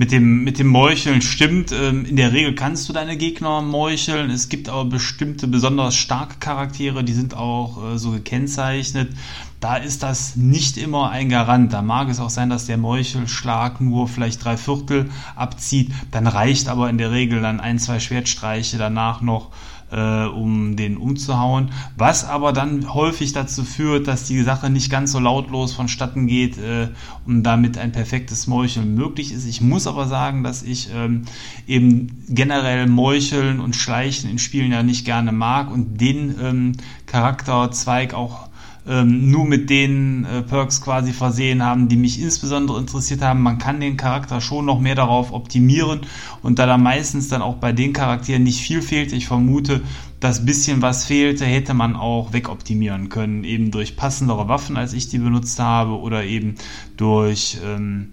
[0.00, 1.72] mit dem, mit dem Meucheln stimmt.
[1.72, 4.30] Ähm, in der Regel kannst du deine Gegner meucheln.
[4.30, 9.12] Es gibt aber bestimmte besonders starke Charaktere, die sind auch äh, so gekennzeichnet.
[9.60, 11.74] Da ist das nicht immer ein Garant.
[11.74, 15.92] Da mag es auch sein, dass der Meuchelschlag nur vielleicht drei Viertel abzieht.
[16.12, 19.50] Dann reicht aber in der Regel dann ein, zwei Schwertstreiche danach noch
[19.90, 25.12] äh, um den umzuhauen, was aber dann häufig dazu führt, dass die Sache nicht ganz
[25.12, 26.88] so lautlos vonstatten geht äh,
[27.26, 29.46] und damit ein perfektes Meucheln möglich ist.
[29.46, 31.22] Ich muss aber sagen, dass ich ähm,
[31.66, 36.72] eben generell Meucheln und Schleichen in Spielen ja nicht gerne mag und den ähm,
[37.06, 38.49] Charakterzweig auch
[38.90, 43.40] ähm, nur mit den äh, Perks quasi versehen haben, die mich insbesondere interessiert haben.
[43.40, 46.00] Man kann den Charakter schon noch mehr darauf optimieren
[46.42, 49.80] und da da meistens dann auch bei den Charakteren nicht viel fehlt, ich vermute,
[50.18, 55.08] das bisschen was fehlte, hätte man auch wegoptimieren können, eben durch passendere Waffen, als ich
[55.08, 56.56] die benutzt habe, oder eben
[56.96, 58.10] durch ähm,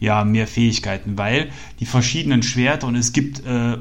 [0.00, 3.76] ja, mehr Fähigkeiten, weil die verschiedenen Schwerter und es gibt äh,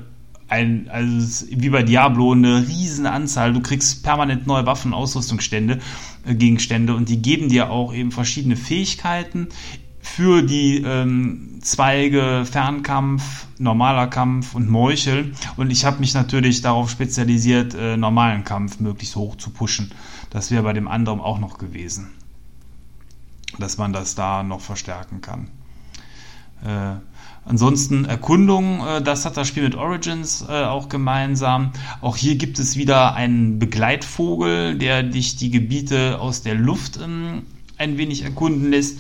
[0.48, 3.54] ein, also wie bei Diablo eine riesen Anzahl.
[3.54, 5.80] Du kriegst permanent neue Waffen, Ausrüstungsstände,
[6.26, 9.48] äh, Gegenstände und die geben dir auch eben verschiedene Fähigkeiten
[10.02, 15.34] für die ähm, Zweige Fernkampf, normaler Kampf und Meuchel.
[15.58, 19.92] Und ich habe mich natürlich darauf spezialisiert, äh, normalen Kampf möglichst hoch zu pushen.
[20.30, 22.12] Das wäre bei dem anderen auch noch gewesen,
[23.58, 25.50] dass man das da noch verstärken kann.
[26.64, 26.98] Äh,
[27.46, 31.72] Ansonsten Erkundung, äh, das hat das Spiel mit Origins äh, auch gemeinsam.
[32.02, 37.44] Auch hier gibt es wieder einen Begleitvogel, der dich die Gebiete aus der Luft ähm,
[37.78, 39.00] ein wenig erkunden lässt,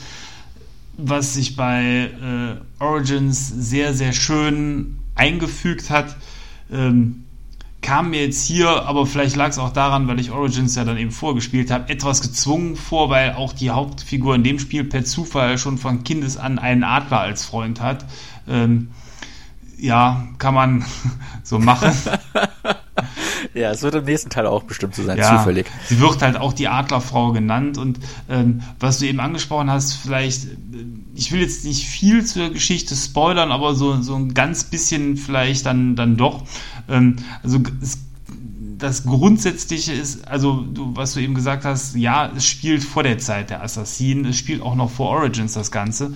[0.97, 6.15] was sich bei äh, Origins sehr, sehr schön eingefügt hat.
[6.71, 7.25] Ähm,
[7.85, 10.97] kam mir jetzt hier, aber vielleicht lag es auch daran, weil ich Origins ja dann
[10.97, 15.59] eben vorgespielt habe, etwas gezwungen vor, weil auch die Hauptfigur in dem Spiel per Zufall
[15.59, 18.05] schon von Kindes an einen Adler als Freund hat.
[18.47, 18.89] Ähm,
[19.77, 20.85] ja, kann man
[21.43, 21.91] so machen.
[23.53, 25.67] ja, es wird im nächsten Teil auch bestimmt so sein, ja, zufällig.
[25.87, 30.45] Sie wird halt auch die Adlerfrau genannt und ähm, was du eben angesprochen hast, vielleicht,
[30.45, 30.49] äh,
[31.15, 35.65] ich will jetzt nicht viel zur Geschichte spoilern, aber so, so ein ganz bisschen vielleicht
[35.65, 36.43] dann, dann doch.
[36.87, 37.99] Ähm, also es,
[38.77, 43.19] das Grundsätzliche ist, also du, was du eben gesagt hast, ja, es spielt vor der
[43.19, 46.13] Zeit der Assassinen, es spielt auch noch vor Origins das Ganze.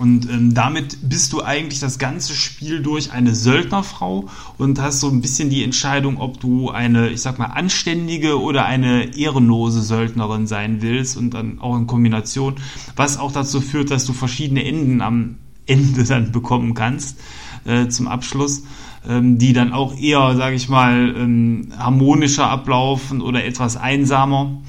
[0.00, 5.08] Und ähm, damit bist du eigentlich das ganze Spiel durch eine Söldnerfrau und hast so
[5.08, 10.46] ein bisschen die Entscheidung, ob du eine, ich sag mal, anständige oder eine ehrenlose Söldnerin
[10.46, 12.54] sein willst und dann auch in Kombination,
[12.96, 15.36] was auch dazu führt, dass du verschiedene Enden am
[15.66, 17.20] Ende dann bekommen kannst
[17.66, 18.62] äh, zum Abschluss,
[19.06, 24.62] ähm, die dann auch eher, sage ich mal, ähm, harmonischer ablaufen oder etwas einsamer.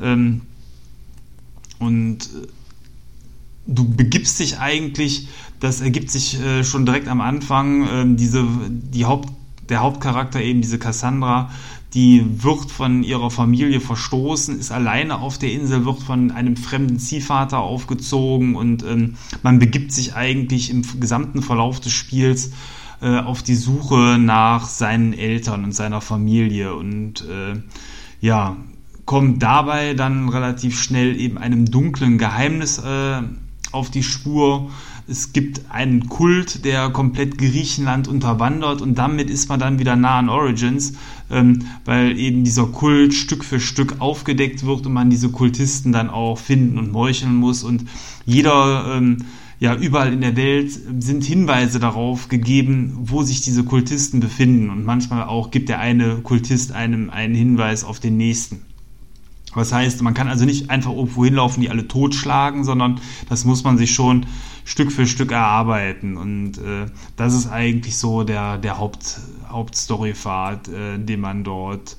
[0.00, 0.40] Ähm,
[1.78, 2.57] und äh,
[3.68, 5.28] du begibst dich eigentlich,
[5.60, 9.28] das ergibt sich äh, schon direkt am Anfang, äh, diese, die Haupt,
[9.68, 11.50] der Hauptcharakter eben, diese Cassandra,
[11.94, 16.98] die wird von ihrer Familie verstoßen, ist alleine auf der Insel, wird von einem fremden
[16.98, 22.52] Ziehvater aufgezogen und ähm, man begibt sich eigentlich im gesamten Verlauf des Spiels
[23.02, 27.60] äh, auf die Suche nach seinen Eltern und seiner Familie und äh,
[28.20, 28.56] ja,
[29.04, 33.22] kommt dabei dann relativ schnell eben einem dunklen Geheimnis äh,
[33.72, 34.70] auf die Spur.
[35.06, 40.18] Es gibt einen Kult, der komplett Griechenland unterwandert und damit ist man dann wieder nah
[40.18, 40.94] an Origins,
[41.30, 46.10] ähm, weil eben dieser Kult Stück für Stück aufgedeckt wird und man diese Kultisten dann
[46.10, 47.84] auch finden und meucheln muss und
[48.26, 49.24] jeder ähm,
[49.60, 54.70] ja, überall in der Welt sind Hinweise darauf gegeben, wo sich diese Kultisten befinden.
[54.70, 58.67] Und manchmal auch gibt der eine Kultist einem einen Hinweis auf den nächsten.
[59.54, 63.64] Was heißt, man kann also nicht einfach irgendwo hinlaufen, die alle totschlagen, sondern das muss
[63.64, 64.26] man sich schon
[64.64, 66.16] Stück für Stück erarbeiten.
[66.16, 71.96] Und äh, das ist eigentlich so der, der Haupt, Hauptstorypfad, äh, den man dort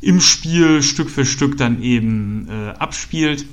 [0.00, 3.44] im Spiel Stück für Stück dann eben äh, abspielt.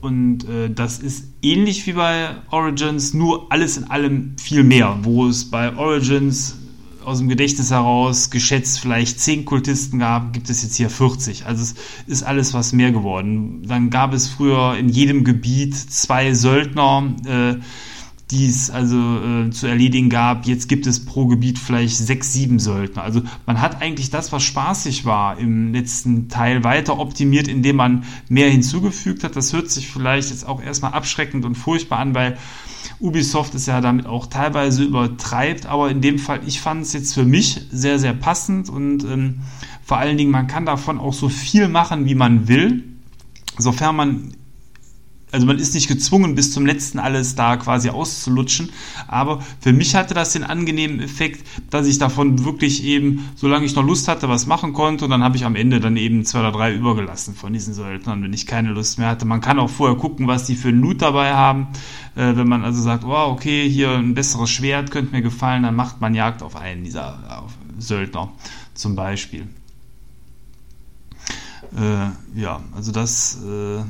[0.00, 5.26] Und äh, das ist ähnlich wie bei Origins, nur alles in allem viel mehr, wo
[5.26, 6.56] es bei Origins
[7.06, 11.46] aus dem Gedächtnis heraus geschätzt vielleicht 10 Kultisten gab, gibt es jetzt hier 40.
[11.46, 11.74] Also es
[12.06, 13.62] ist alles was mehr geworden.
[13.66, 17.60] Dann gab es früher in jedem Gebiet zwei Söldner, äh,
[18.32, 20.46] die es also äh, zu erledigen gab.
[20.46, 23.04] Jetzt gibt es pro Gebiet vielleicht sechs, sieben Söldner.
[23.04, 28.02] Also man hat eigentlich das, was spaßig war im letzten Teil, weiter optimiert, indem man
[28.28, 29.36] mehr hinzugefügt hat.
[29.36, 32.36] Das hört sich vielleicht jetzt auch erstmal abschreckend und furchtbar an, weil
[33.00, 37.14] Ubisoft es ja damit auch teilweise übertreibt, aber in dem Fall, ich fand es jetzt
[37.14, 39.40] für mich sehr, sehr passend und ähm,
[39.82, 42.84] vor allen Dingen, man kann davon auch so viel machen, wie man will,
[43.58, 44.32] sofern man
[45.36, 48.70] also man ist nicht gezwungen, bis zum letzten alles da quasi auszulutschen.
[49.06, 53.74] Aber für mich hatte das den angenehmen Effekt, dass ich davon wirklich eben, solange ich
[53.76, 55.04] noch Lust hatte, was machen konnte.
[55.04, 58.22] Und dann habe ich am Ende dann eben zwei oder drei übergelassen von diesen Söldnern,
[58.22, 59.26] wenn ich keine Lust mehr hatte.
[59.26, 61.68] Man kann auch vorher gucken, was die für einen Loot dabei haben.
[62.14, 65.76] Äh, wenn man also sagt, oh, okay, hier ein besseres Schwert könnte mir gefallen, dann
[65.76, 68.32] macht man Jagd auf einen dieser auf Söldner
[68.72, 69.46] zum Beispiel.
[71.76, 73.38] Äh, ja, also das...
[73.44, 73.84] Äh,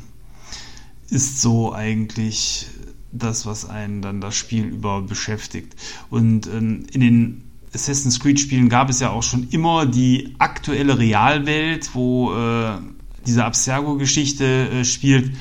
[1.11, 2.67] ist so eigentlich
[3.13, 5.75] das, was einen dann das Spiel über beschäftigt.
[6.11, 7.43] Und ähm, in den
[7.75, 12.79] Assassin's Creed Spielen gab es ja auch schon immer die aktuelle Realwelt, wo äh,
[13.27, 15.37] diese Abstergo-Geschichte äh, spielt.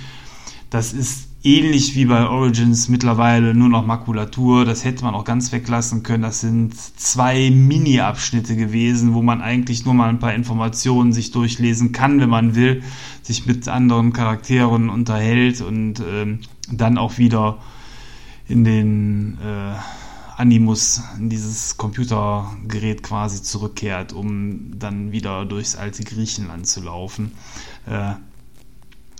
[0.69, 4.65] Das ist ähnlich wie bei Origins mittlerweile nur noch Makulatur.
[4.65, 6.23] Das hätte man auch ganz weglassen können.
[6.23, 11.91] Das sind zwei Mini-Abschnitte gewesen, wo man eigentlich nur mal ein paar Informationen sich durchlesen
[11.91, 12.81] kann, wenn man will,
[13.21, 16.39] sich mit anderen Charakteren unterhält und ähm,
[16.71, 17.59] dann auch wieder
[18.47, 19.75] in den äh,
[20.37, 27.33] Animus, in dieses Computergerät quasi zurückkehrt, um dann wieder durchs alte Griechenland zu laufen.
[27.85, 28.15] Äh,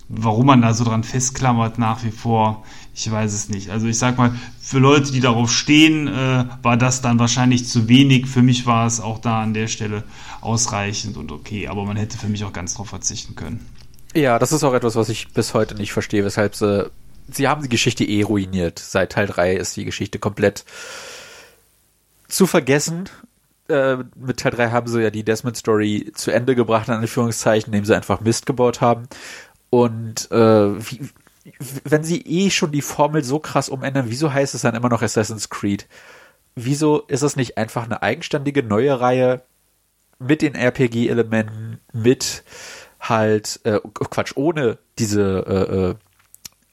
[0.07, 2.63] Warum man da so dran festklammert nach wie vor,
[2.93, 3.71] ich weiß es nicht.
[3.71, 7.87] Also ich sag mal, für Leute, die darauf stehen, äh, war das dann wahrscheinlich zu
[7.87, 8.27] wenig.
[8.27, 10.03] Für mich war es auch da an der Stelle
[10.41, 13.65] ausreichend und okay, aber man hätte für mich auch ganz drauf verzichten können.
[14.15, 16.89] Ja, das ist auch etwas, was ich bis heute nicht verstehe, weshalb sie,
[17.29, 18.79] sie haben die Geschichte eh ruiniert.
[18.79, 20.63] Seit Teil 3 ist die Geschichte komplett
[22.29, 23.09] zu vergessen.
[23.67, 27.73] Äh, mit Teil 3 haben sie ja die Desmond Story zu Ende gebracht, in Anführungszeichen,
[27.73, 29.07] indem sie einfach Mist gebaut haben.
[29.69, 31.01] Und äh, wie,
[31.83, 35.01] wenn sie eh schon die Formel so krass umändern, wieso heißt es dann immer noch
[35.01, 35.87] Assassin's Creed?
[36.55, 39.43] Wieso ist es nicht einfach eine eigenständige neue Reihe
[40.19, 42.43] mit den RPG-Elementen, mit
[42.99, 45.95] halt, äh, Quatsch, ohne diese äh, äh,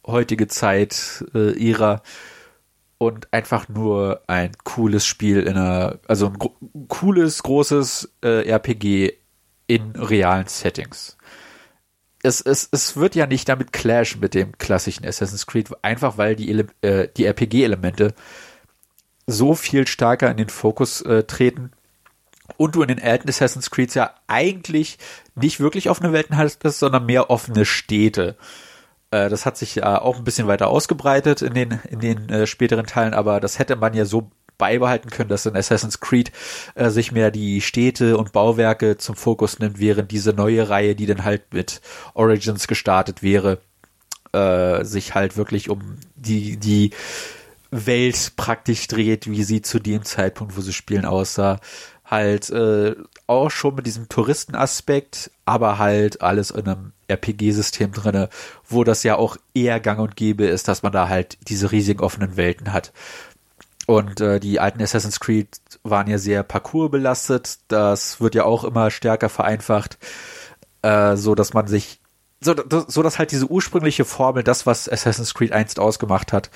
[0.07, 2.03] heutige Zeit, äh, Ära
[2.99, 6.55] und einfach nur ein cooles Spiel in einer, also ein gro
[6.89, 9.15] cooles, großes äh, RPG
[9.67, 11.17] in realen Settings
[12.23, 16.37] es, es, es wird ja nicht damit clashen mit dem klassischen Assassin's Creed, einfach weil
[16.37, 18.15] die, Ele äh, die RPG-Elemente
[19.27, 21.73] so viel stärker in den Fokus äh, treten
[22.57, 24.99] und du in den alten Assassin's Creed ja eigentlich
[25.35, 28.37] nicht wirklich offene Welten hattest, sondern mehr offene Städte.
[29.11, 32.47] Äh, das hat sich ja auch ein bisschen weiter ausgebreitet in den, in den äh,
[32.47, 34.31] späteren Teilen, aber das hätte man ja so
[34.63, 36.31] beibehalten können, dass in Assassin's Creed
[36.77, 41.07] äh, sich mehr die Städte und Bauwerke zum Fokus nimmt, während diese neue Reihe, die
[41.07, 41.81] dann halt mit
[42.15, 43.59] Origins gestartet wäre,
[44.33, 46.93] äh, sich halt wirklich um die, die
[47.73, 51.59] Welt praktisch dreht, wie sie zu dem Zeitpunkt, wo sie spielen, aussah.
[52.05, 52.95] Halt äh,
[53.27, 58.29] auch schon mit diesem Touristenaspekt, aber halt alles in einem RPG-System drinne,
[58.69, 61.99] wo das ja auch eher gang und gäbe ist, dass man da halt diese riesigen
[61.99, 62.93] offenen Welten hat.
[63.87, 67.59] Und äh, die alten Assassin's Creed waren ja sehr parcoursbelastet.
[67.69, 69.99] Das wird ja auch immer stärker vereinfacht,
[70.83, 72.01] äh, so dass man sich,
[72.41, 72.55] so,
[72.87, 76.51] so dass halt diese ursprüngliche Formel, das was Assassin's Creed einst ausgemacht hat,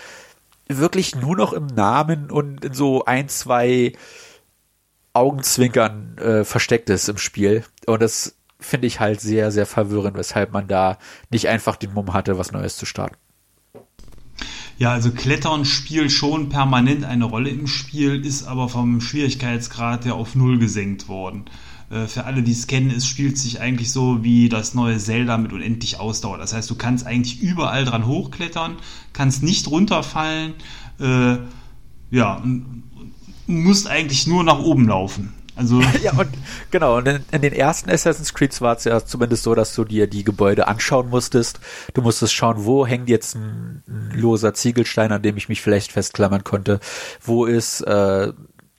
[0.68, 3.92] wirklich nur noch im Namen und in so ein, zwei
[5.12, 7.64] Augenzwinkern äh, versteckt ist im Spiel.
[7.86, 10.98] Und das finde ich halt sehr, sehr verwirrend, weshalb man da
[11.30, 13.16] nicht einfach den Mumm hatte, was Neues zu starten.
[14.78, 20.16] Ja, also Klettern spielt schon permanent eine Rolle im Spiel, ist aber vom Schwierigkeitsgrad her
[20.16, 21.46] auf Null gesenkt worden.
[21.90, 25.38] Äh, für alle, die es kennen, es spielt sich eigentlich so wie das neue Zelda
[25.38, 26.36] mit unendlich Ausdauer.
[26.36, 28.76] Das heißt, du kannst eigentlich überall dran hochklettern,
[29.14, 30.52] kannst nicht runterfallen,
[31.00, 31.38] äh,
[32.10, 32.82] ja, und
[33.46, 35.32] musst eigentlich nur nach oben laufen.
[35.56, 36.28] Also ja, und
[36.70, 39.84] genau, und in, in, den ersten Assassin's Creeds war es ja zumindest so, dass du
[39.84, 41.58] dir die Gebäude anschauen musstest.
[41.94, 45.92] Du musstest schauen, wo hängt jetzt ein, ein loser Ziegelstein, an dem ich mich vielleicht
[45.92, 46.78] festklammern konnte.
[47.22, 48.32] Wo ist äh,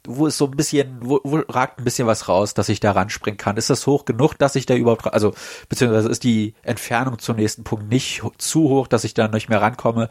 [0.07, 2.93] wo ist so ein bisschen, wo, wo ragt ein bisschen was raus, dass ich da
[2.93, 3.57] ranspringen kann?
[3.57, 5.33] Ist das hoch genug, dass ich da überhaupt, also
[5.67, 9.61] beziehungsweise ist die Entfernung zum nächsten Punkt nicht zu hoch, dass ich da nicht mehr
[9.61, 10.07] rankomme?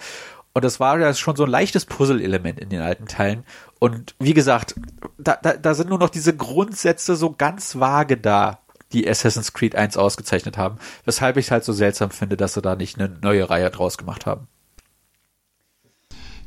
[0.53, 3.45] Und das war ja schon so ein leichtes Puzzle-Element in den alten Teilen.
[3.79, 4.75] Und wie gesagt,
[5.19, 8.61] da, da, da sind nur noch diese Grundsätze so ganz vage da,
[8.93, 10.77] die Assassin's Creed 1 ausgezeichnet haben.
[11.05, 13.99] Weshalb ich es halt so seltsam finde, dass sie da nicht eine neue Reihe draus
[13.99, 14.49] gemacht haben.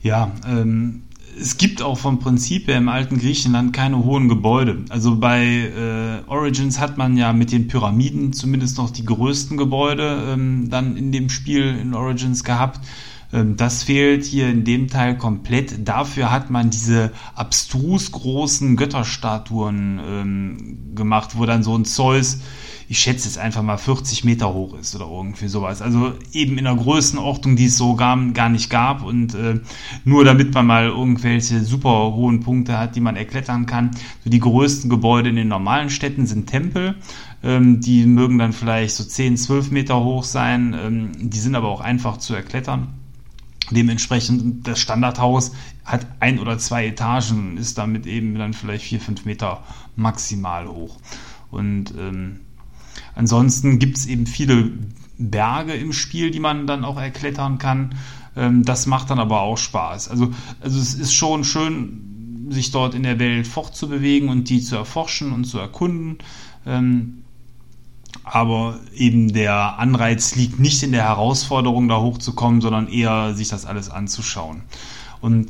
[0.01, 1.03] Ja, ähm,
[1.39, 4.83] es gibt auch vom Prinzip her im alten Griechenland keine hohen Gebäude.
[4.89, 10.33] Also bei äh, Origins hat man ja mit den Pyramiden zumindest noch die größten Gebäude
[10.33, 12.79] ähm, dann in dem Spiel in Origins gehabt.
[13.33, 15.87] Ähm, das fehlt hier in dem Teil komplett.
[15.87, 22.39] Dafür hat man diese abstrus großen Götterstatuen ähm, gemacht, wo dann so ein Zeus
[22.91, 25.83] ich schätze jetzt einfach mal 40 Meter hoch ist oder irgendwie sowas.
[25.83, 29.59] Also eben in der Größenordnung, die es so gar, gar nicht gab und äh,
[30.05, 33.91] nur damit man mal irgendwelche super hohen Punkte hat, die man erklettern kann.
[34.23, 36.95] So die größten Gebäude in den normalen Städten sind Tempel.
[37.43, 40.73] Ähm, die mögen dann vielleicht so 10, 12 Meter hoch sein.
[40.73, 42.98] Ähm, die sind aber auch einfach zu erklettern.
[43.71, 45.51] Dementsprechend das Standardhaus
[45.85, 49.63] hat ein oder zwei Etagen, ist damit eben dann vielleicht vier, fünf Meter
[49.95, 50.97] maximal hoch.
[51.51, 52.39] Und ähm,
[53.15, 54.71] Ansonsten gibt es eben viele
[55.17, 57.95] Berge im Spiel, die man dann auch erklettern kann.
[58.35, 60.09] Ähm, das macht dann aber auch Spaß.
[60.09, 64.75] Also, also es ist schon schön, sich dort in der Welt fortzubewegen und die zu
[64.75, 66.19] erforschen und zu erkunden.
[66.65, 67.23] Ähm,
[68.23, 73.65] aber eben der Anreiz liegt nicht in der Herausforderung, da hochzukommen, sondern eher sich das
[73.65, 74.61] alles anzuschauen.
[75.21, 75.49] Und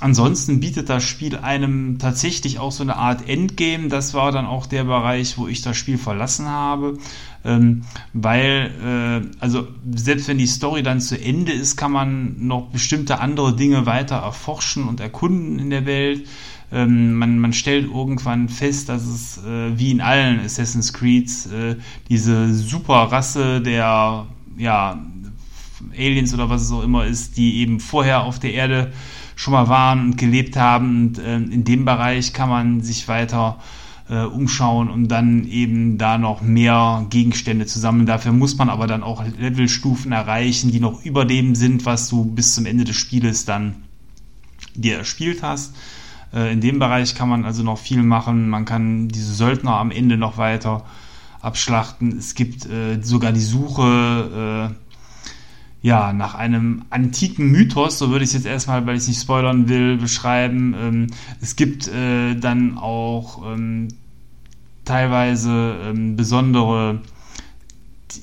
[0.00, 3.88] Ansonsten bietet das Spiel einem tatsächlich auch so eine Art Endgame.
[3.88, 6.98] Das war dann auch der Bereich, wo ich das Spiel verlassen habe.
[7.44, 12.70] Ähm, weil, äh, also selbst wenn die Story dann zu Ende ist, kann man noch
[12.70, 16.26] bestimmte andere Dinge weiter erforschen und erkunden in der Welt.
[16.74, 21.76] Ähm, man, man stellt irgendwann fest, dass es äh, wie in allen Assassin's Creeds äh,
[22.08, 24.26] diese Superrasse der
[24.58, 24.98] ja,
[25.96, 28.92] Aliens oder was es auch immer ist, die eben vorher auf der Erde
[29.36, 31.06] schon mal waren und gelebt haben.
[31.06, 33.60] Und äh, in dem Bereich kann man sich weiter
[34.08, 38.06] äh, umschauen und dann eben da noch mehr Gegenstände zu sammeln.
[38.06, 42.24] Dafür muss man aber dann auch Levelstufen erreichen, die noch über dem sind, was du
[42.24, 43.76] bis zum Ende des Spieles dann
[44.74, 45.74] dir erspielt hast.
[46.34, 48.48] Äh, in dem Bereich kann man also noch viel machen.
[48.48, 50.84] Man kann diese Söldner am Ende noch weiter
[51.40, 52.18] abschlachten.
[52.18, 54.84] Es gibt äh, sogar die Suche äh,
[55.86, 59.20] ja, nach einem antiken Mythos, so würde ich es jetzt erstmal, weil ich es nicht
[59.20, 60.74] spoilern will, beschreiben.
[60.80, 61.06] Ähm,
[61.42, 63.88] es gibt äh, dann auch ähm,
[64.86, 67.02] teilweise ähm, besondere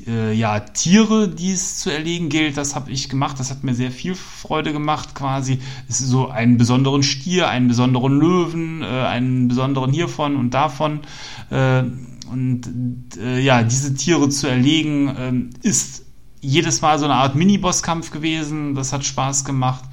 [0.08, 2.58] äh, ja, Tiere, die es zu erlegen gilt.
[2.58, 3.40] Das habe ich gemacht.
[3.40, 5.60] Das hat mir sehr viel Freude gemacht, quasi.
[5.88, 11.02] Es ist so einen besonderen Stier, einen besonderen Löwen, äh, einen besonderen hiervon und davon.
[11.50, 11.84] Äh,
[12.32, 12.64] und
[13.20, 16.06] äh, ja, diese Tiere zu erlegen, ähm, ist
[16.40, 18.74] jedes Mal so eine Art Mini-Bosskampf gewesen.
[18.76, 19.84] Das hat Spaß gemacht.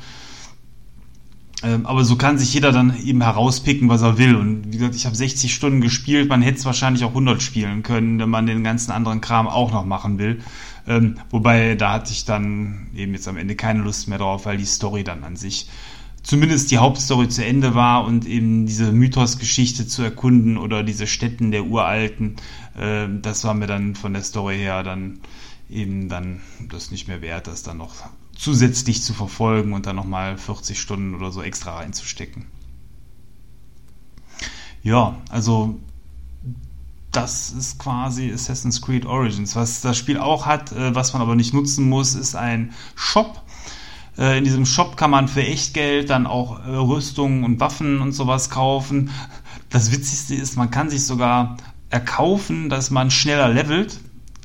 [1.63, 4.37] Ähm, aber so kann sich jeder dann eben herauspicken, was er will.
[4.37, 6.29] Und wie gesagt, ich habe 60 Stunden gespielt.
[6.29, 9.73] Man hätte es wahrscheinlich auch 100 spielen können, wenn man den ganzen anderen Kram auch
[9.73, 10.41] noch machen will.
[10.87, 14.57] Ähm, wobei, da hatte ich dann eben jetzt am Ende keine Lust mehr drauf, weil
[14.57, 15.69] die Story dann an sich
[16.23, 21.51] zumindest die Hauptstory zu Ende war und eben diese Mythos-Geschichte zu erkunden oder diese Städten
[21.51, 22.37] der Uralten,
[22.77, 25.21] äh, das war mir dann von der Story her dann
[25.71, 27.95] eben dann das nicht mehr wert, das dann noch
[28.39, 32.47] zusätzlich zu verfolgen und dann nochmal 40 Stunden oder so extra reinzustecken.
[34.83, 35.79] Ja, also
[37.11, 39.57] das ist quasi Assassin's Creed Origins.
[39.57, 43.43] Was das Spiel auch hat, äh, was man aber nicht nutzen muss, ist ein Shop.
[44.17, 48.13] Äh, in diesem Shop kann man für Echtgeld dann auch äh, Rüstungen und Waffen und
[48.13, 49.11] sowas kaufen.
[49.69, 51.57] Das Witzigste ist, man kann sich sogar
[51.91, 53.99] erkaufen, dass man schneller levelt.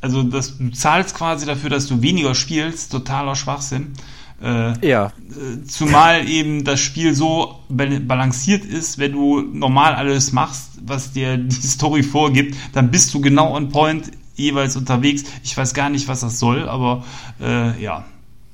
[0.04, 2.92] Also das, du zahlst quasi dafür, dass du weniger spielst.
[2.92, 3.94] Totaler Schwachsinn.
[4.42, 5.06] Äh, ja.
[5.08, 11.38] Äh, zumal eben das Spiel so balanciert ist, wenn du normal alles machst, was dir
[11.38, 15.24] die Story vorgibt, dann bist du genau on point jeweils unterwegs.
[15.42, 17.06] Ich weiß gar nicht, was das soll, aber
[17.42, 18.04] äh, ja.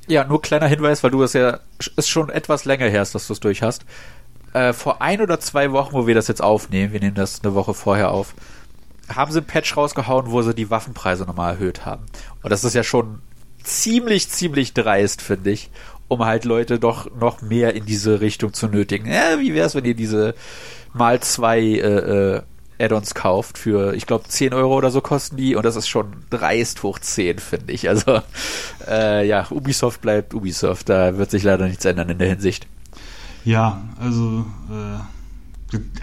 [0.07, 1.61] Ja, nur kleiner Hinweis, weil du es ja
[1.95, 3.85] ist schon etwas länger her, dass du es durch hast.
[4.53, 7.55] Äh, vor ein oder zwei Wochen, wo wir das jetzt aufnehmen, wir nehmen das eine
[7.55, 8.35] Woche vorher auf,
[9.13, 12.05] haben sie ein Patch rausgehauen, wo sie die Waffenpreise nochmal erhöht haben.
[12.43, 13.21] Und das ist ja schon
[13.63, 15.69] ziemlich, ziemlich dreist, finde ich,
[16.07, 19.11] um halt Leute doch noch mehr in diese Richtung zu nötigen.
[19.11, 20.35] Ja, wie wär's, wenn ihr diese
[20.93, 22.41] mal zwei äh, äh,
[22.79, 26.13] Add-ons kauft für, ich glaube, 10 Euro oder so kosten die und das ist schon
[26.29, 27.89] dreist hoch 10, finde ich.
[27.89, 28.21] Also
[28.87, 32.67] äh, ja, Ubisoft bleibt Ubisoft, da wird sich leider nichts ändern in der Hinsicht.
[33.45, 35.18] Ja, also äh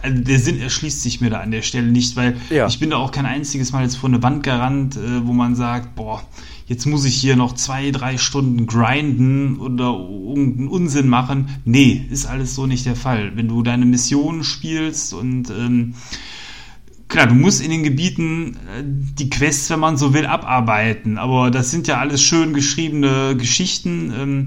[0.03, 2.67] also der Sinn erschließt sich mir da an der Stelle nicht, weil ja.
[2.67, 5.55] ich bin da auch kein einziges Mal jetzt vor eine Wand gerannt, äh, wo man
[5.57, 6.23] sagt, boah,
[6.67, 11.49] jetzt muss ich hier noch zwei, drei Stunden grinden oder irgendeinen Unsinn machen.
[11.65, 13.33] Nee, ist alles so nicht der Fall.
[13.37, 15.95] Wenn du deine Mission spielst und ähm,
[17.09, 21.51] klar, du musst in den Gebieten äh, die Quests, wenn man so will, abarbeiten, aber
[21.51, 24.13] das sind ja alles schön geschriebene Geschichten.
[24.17, 24.47] Ähm,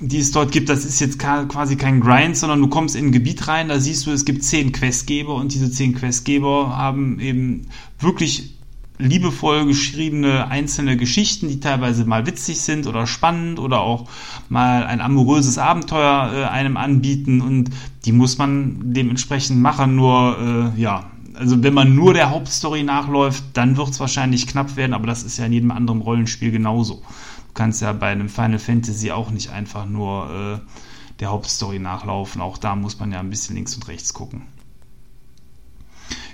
[0.00, 3.12] die es dort gibt, das ist jetzt quasi kein Grind, sondern du kommst in ein
[3.12, 7.66] Gebiet rein, da siehst du, es gibt zehn Questgeber und diese zehn Questgeber haben eben
[7.98, 8.54] wirklich
[9.00, 14.08] liebevoll geschriebene einzelne Geschichten, die teilweise mal witzig sind oder spannend oder auch
[14.48, 17.70] mal ein amoröses Abenteuer äh, einem anbieten und
[18.04, 19.96] die muss man dementsprechend machen.
[19.96, 24.76] Nur, äh, ja, also wenn man nur der Hauptstory nachläuft, dann wird es wahrscheinlich knapp
[24.76, 27.02] werden, aber das ist ja in jedem anderen Rollenspiel genauso.
[27.50, 32.40] Du kannst ja bei einem Final Fantasy auch nicht einfach nur äh, der Hauptstory nachlaufen.
[32.40, 34.42] Auch da muss man ja ein bisschen links und rechts gucken.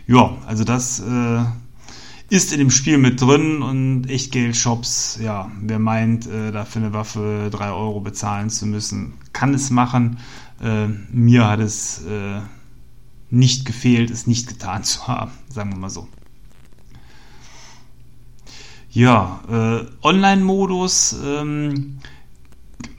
[0.06, 1.44] Ja, also das äh,
[2.28, 7.48] ist in dem Spiel mit drin und Echtgeld-Shops, ja, wer meint, äh, dafür eine Waffe
[7.50, 10.18] 3 Euro bezahlen zu müssen, kann es machen.
[10.60, 12.42] Äh, mir hat es äh,
[13.30, 16.08] nicht gefehlt, es nicht getan zu haben, sagen wir mal so.
[18.96, 21.98] Ja, äh, Online-Modus ähm,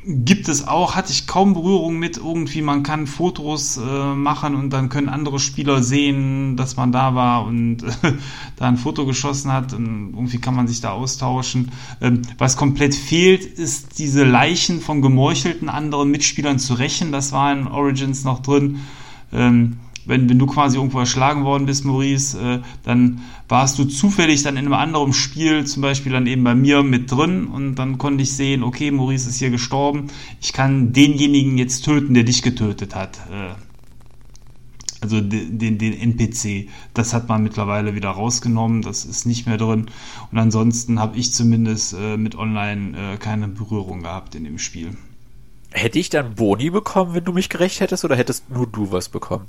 [0.06, 2.18] gibt es auch, hatte ich kaum Berührung mit.
[2.18, 7.16] Irgendwie, man kann Fotos äh, machen und dann können andere Spieler sehen, dass man da
[7.16, 8.14] war und äh,
[8.58, 9.74] da ein Foto geschossen hat.
[9.74, 11.72] Und irgendwie kann man sich da austauschen.
[12.00, 17.12] Ähm, was komplett fehlt, ist diese Leichen von gemeuchelten anderen Mitspielern zu rächen.
[17.12, 18.82] Das war in Origins noch drin.
[19.34, 19.78] Ähm,
[20.08, 24.56] wenn, wenn du quasi irgendwo erschlagen worden bist, Maurice, äh, dann warst du zufällig dann
[24.58, 28.24] in einem anderen Spiel, zum Beispiel dann eben bei mir mit drin und dann konnte
[28.24, 30.08] ich sehen, okay, Maurice ist hier gestorben,
[30.42, 33.20] ich kann denjenigen jetzt töten, der dich getötet hat.
[33.32, 33.56] Äh,
[35.00, 39.58] also den, den, den NPC, das hat man mittlerweile wieder rausgenommen, das ist nicht mehr
[39.58, 39.92] drin.
[40.32, 44.98] Und ansonsten habe ich zumindest äh, mit Online äh, keine Berührung gehabt in dem Spiel.
[45.72, 49.10] Hätte ich dann Boni bekommen, wenn du mich gerecht hättest, oder hättest nur du was
[49.10, 49.46] bekommen?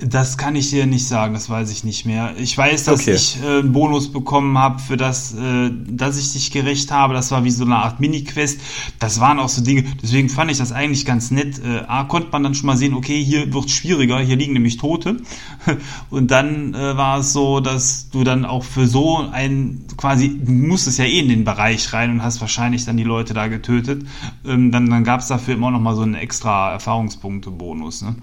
[0.00, 2.34] Das kann ich dir nicht sagen, das weiß ich nicht mehr.
[2.36, 3.14] Ich weiß, dass okay.
[3.14, 7.14] ich äh, einen Bonus bekommen habe für das, äh, dass ich dich gerecht habe.
[7.14, 8.60] Das war wie so eine Art Mini-Quest.
[8.98, 11.60] Das waren auch so Dinge, deswegen fand ich das eigentlich ganz nett.
[11.64, 14.78] Äh, A, konnte man dann schon mal sehen, okay, hier wird schwieriger, hier liegen nämlich
[14.78, 15.18] Tote.
[16.10, 20.50] Und dann äh, war es so, dass du dann auch für so ein, quasi, du
[20.50, 24.04] musstest ja eh in den Bereich rein und hast wahrscheinlich dann die Leute da getötet.
[24.44, 28.02] Ähm, dann dann gab es dafür immer noch mal so einen extra Erfahrungspunkte-Bonus.
[28.02, 28.16] Ne?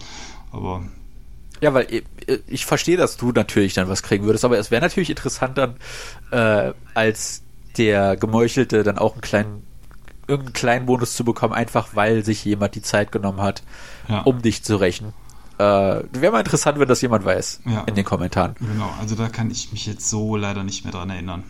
[0.51, 0.83] Aber
[1.61, 2.03] ja, weil ich,
[2.47, 5.75] ich, verstehe, dass du natürlich dann was kriegen würdest, aber es wäre natürlich interessant dann,
[6.31, 7.43] äh, als
[7.77, 9.63] der Gemeuchelte dann auch einen kleinen,
[10.27, 13.63] irgendeinen kleinen Bonus zu bekommen, einfach weil sich jemand die Zeit genommen hat,
[14.07, 14.21] ja.
[14.21, 15.13] um dich zu rächen.
[15.57, 17.81] Äh, wäre mal interessant, wenn das jemand weiß ja.
[17.81, 18.55] in den Kommentaren.
[18.59, 21.43] Genau, also da kann ich mich jetzt so leider nicht mehr dran erinnern.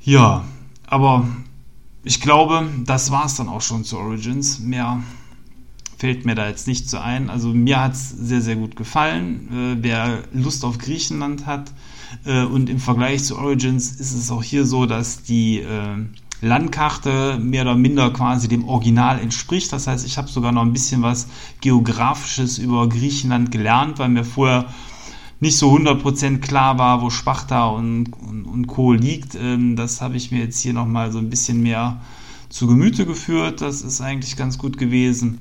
[0.00, 0.44] Ja,
[0.86, 1.26] aber
[2.02, 4.58] ich glaube, das war es dann auch schon zu Origins.
[4.58, 5.02] Mehr
[5.98, 7.28] fällt mir da jetzt nicht so ein.
[7.28, 9.48] Also mir hat es sehr, sehr gut gefallen.
[9.52, 11.72] Äh, wer Lust auf Griechenland hat
[12.24, 15.96] äh, und im Vergleich zu Origins ist es auch hier so, dass die äh,
[16.40, 19.72] Landkarte mehr oder minder quasi dem Original entspricht.
[19.72, 21.26] Das heißt, ich habe sogar noch ein bisschen was
[21.60, 24.66] Geografisches über Griechenland gelernt, weil mir vorher
[25.40, 28.92] nicht so 100% klar war, wo Sparta und, und, und Co.
[28.92, 29.34] liegt.
[29.34, 32.00] Ähm, das habe ich mir jetzt hier nochmal so ein bisschen mehr
[32.48, 33.60] zu Gemüte geführt.
[33.60, 35.40] Das ist eigentlich ganz gut gewesen.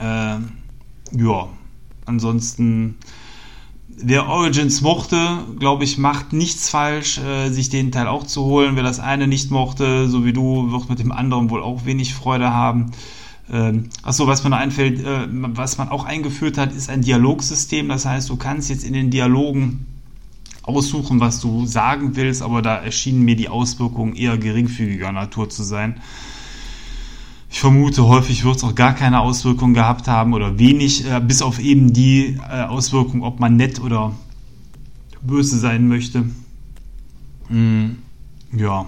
[0.00, 0.38] Äh,
[1.16, 1.48] ja,
[2.06, 2.96] ansonsten
[4.02, 8.76] wer Origins mochte, glaube ich, macht nichts falsch, äh, sich den Teil auch zu holen.
[8.76, 12.14] Wer das eine nicht mochte, so wie du, wird mit dem anderen wohl auch wenig
[12.14, 12.92] Freude haben.
[13.52, 17.88] Ähm, achso, was mir einfällt, äh, was man auch eingeführt hat, ist ein Dialogsystem.
[17.88, 19.86] Das heißt, du kannst jetzt in den Dialogen
[20.62, 25.64] aussuchen, was du sagen willst, aber da erschienen mir die Auswirkungen eher geringfügiger Natur zu
[25.64, 26.00] sein.
[27.52, 31.42] Ich vermute, häufig wird es auch gar keine Auswirkungen gehabt haben oder wenig, äh, bis
[31.42, 34.14] auf eben die äh, Auswirkung, ob man nett oder
[35.20, 36.26] böse sein möchte.
[37.48, 37.96] Mm,
[38.56, 38.86] ja,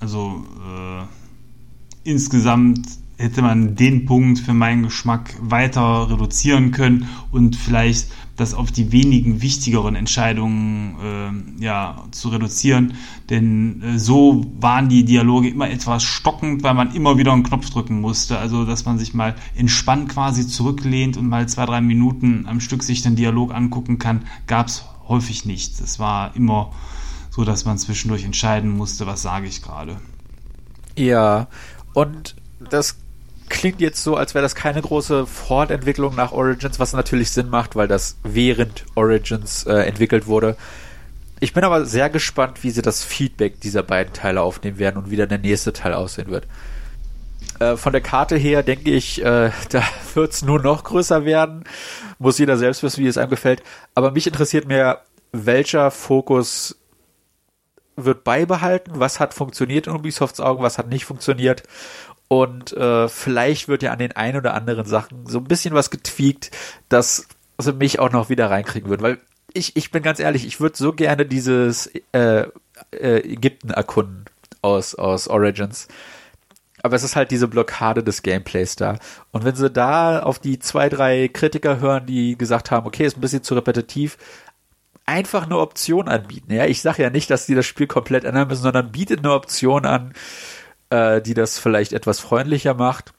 [0.00, 8.08] also äh, insgesamt hätte man den Punkt für meinen Geschmack weiter reduzieren können und vielleicht
[8.36, 12.94] das auf die wenigen wichtigeren Entscheidungen äh, ja, zu reduzieren.
[13.28, 17.70] Denn äh, so waren die Dialoge immer etwas stockend, weil man immer wieder einen Knopf
[17.70, 18.38] drücken musste.
[18.38, 22.82] Also dass man sich mal entspannt quasi zurücklehnt und mal zwei, drei Minuten am Stück
[22.82, 25.80] sich den Dialog angucken kann, gab es häufig nicht.
[25.80, 26.72] Es war immer
[27.30, 29.96] so, dass man zwischendurch entscheiden musste, was sage ich gerade.
[30.96, 31.48] Ja,
[31.94, 32.36] und
[32.70, 32.98] das
[33.52, 37.76] klingt jetzt so, als wäre das keine große Fortentwicklung nach Origins, was natürlich Sinn macht,
[37.76, 40.56] weil das während Origins äh, entwickelt wurde.
[41.38, 45.10] Ich bin aber sehr gespannt, wie sie das Feedback dieser beiden Teile aufnehmen werden und
[45.10, 46.46] wie dann der nächste Teil aussehen wird.
[47.58, 49.82] Äh, von der Karte her denke ich, äh, da
[50.14, 51.64] wird es nur noch größer werden.
[52.18, 53.62] Muss jeder selbst wissen, wie es einem gefällt.
[53.94, 56.78] Aber mich interessiert mehr, welcher Fokus
[57.96, 61.62] wird beibehalten, was hat funktioniert in Ubisofts Augen, was hat nicht funktioniert
[62.32, 65.90] und äh, vielleicht wird ja an den ein oder anderen Sachen so ein bisschen was
[65.90, 66.50] getweakt,
[66.88, 67.28] dass
[67.58, 69.02] sie mich auch noch wieder reinkriegen würden.
[69.02, 69.18] Weil
[69.52, 72.46] ich, ich bin ganz ehrlich, ich würde so gerne dieses äh,
[72.90, 74.24] äh, Ägypten erkunden
[74.62, 75.88] aus, aus Origins.
[76.82, 78.96] Aber es ist halt diese Blockade des Gameplays da.
[79.30, 83.18] Und wenn sie da auf die zwei, drei Kritiker hören, die gesagt haben, okay, ist
[83.18, 84.16] ein bisschen zu repetitiv,
[85.04, 86.54] einfach eine Option anbieten.
[86.54, 89.34] Ja, ich sage ja nicht, dass die das Spiel komplett ändern müssen, sondern bietet eine
[89.34, 90.14] Option an,
[90.92, 93.14] äh, die das vielleicht etwas freundlicher macht.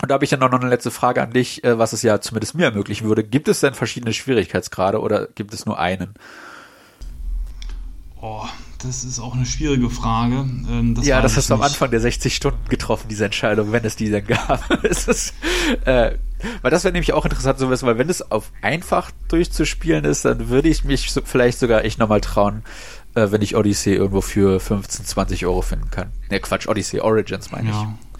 [0.00, 2.20] Und da habe ich dann noch eine letzte Frage an dich, äh, was es ja
[2.20, 3.24] zumindest mir ermöglichen würde.
[3.24, 6.14] Gibt es denn verschiedene Schwierigkeitsgrade oder gibt es nur einen?
[8.20, 8.46] Oh,
[8.78, 10.46] das ist auch eine schwierige Frage.
[10.70, 13.84] Ähm, das ja, das hast du am Anfang der 60 Stunden getroffen, diese Entscheidung, wenn
[13.84, 14.70] es die denn gab.
[14.84, 15.34] ist,
[15.84, 16.12] äh,
[16.62, 20.24] weil das wäre nämlich auch interessant zu wissen, weil wenn es auf einfach durchzuspielen ist,
[20.24, 22.62] dann würde ich mich so, vielleicht sogar echt nochmal trauen,
[23.14, 26.10] äh, wenn ich Odyssey irgendwo für 15, 20 Euro finden kann.
[26.30, 27.82] Ne, Quatsch, Odyssey, Origins meine ja.
[27.82, 28.12] ich.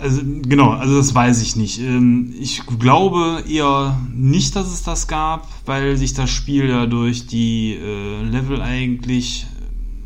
[0.00, 1.80] Also genau, also das weiß ich nicht.
[1.80, 7.26] Ähm, ich glaube eher nicht, dass es das gab, weil sich das Spiel ja durch
[7.26, 9.46] die äh, Level eigentlich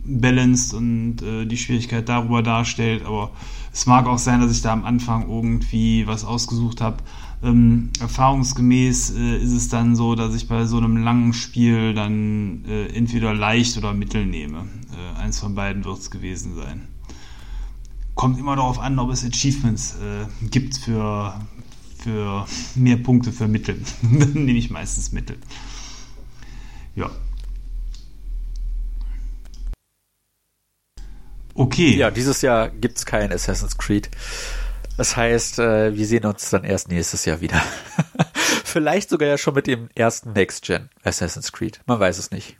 [0.04, 3.04] balanced und äh, die Schwierigkeit darüber darstellt.
[3.04, 3.30] Aber
[3.72, 6.98] es mag auch sein, dass ich da am Anfang irgendwie was ausgesucht habe,
[7.42, 12.64] ähm, erfahrungsgemäß äh, ist es dann so, dass ich bei so einem langen Spiel dann
[12.66, 14.64] äh, entweder leicht oder mittel nehme.
[14.92, 16.86] Äh, eins von beiden wird es gewesen sein.
[18.14, 21.34] Kommt immer darauf an, ob es Achievements äh, gibt für,
[21.98, 22.46] für
[22.76, 23.82] mehr Punkte für Mittel.
[24.02, 25.38] dann nehme ich meistens Mittel.
[26.94, 27.10] Ja.
[31.54, 31.96] Okay.
[31.96, 34.10] Ja, dieses Jahr gibt es kein Assassin's Creed.
[34.96, 37.60] Das heißt, äh, wir sehen uns dann erst nächstes Jahr wieder.
[38.64, 41.80] Vielleicht sogar ja schon mit dem ersten Next-Gen Assassin's Creed.
[41.86, 42.56] Man weiß es nicht.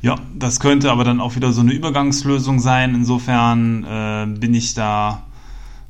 [0.00, 2.94] Ja, das könnte aber dann auch wieder so eine Übergangslösung sein.
[2.94, 5.26] Insofern äh, bin ich da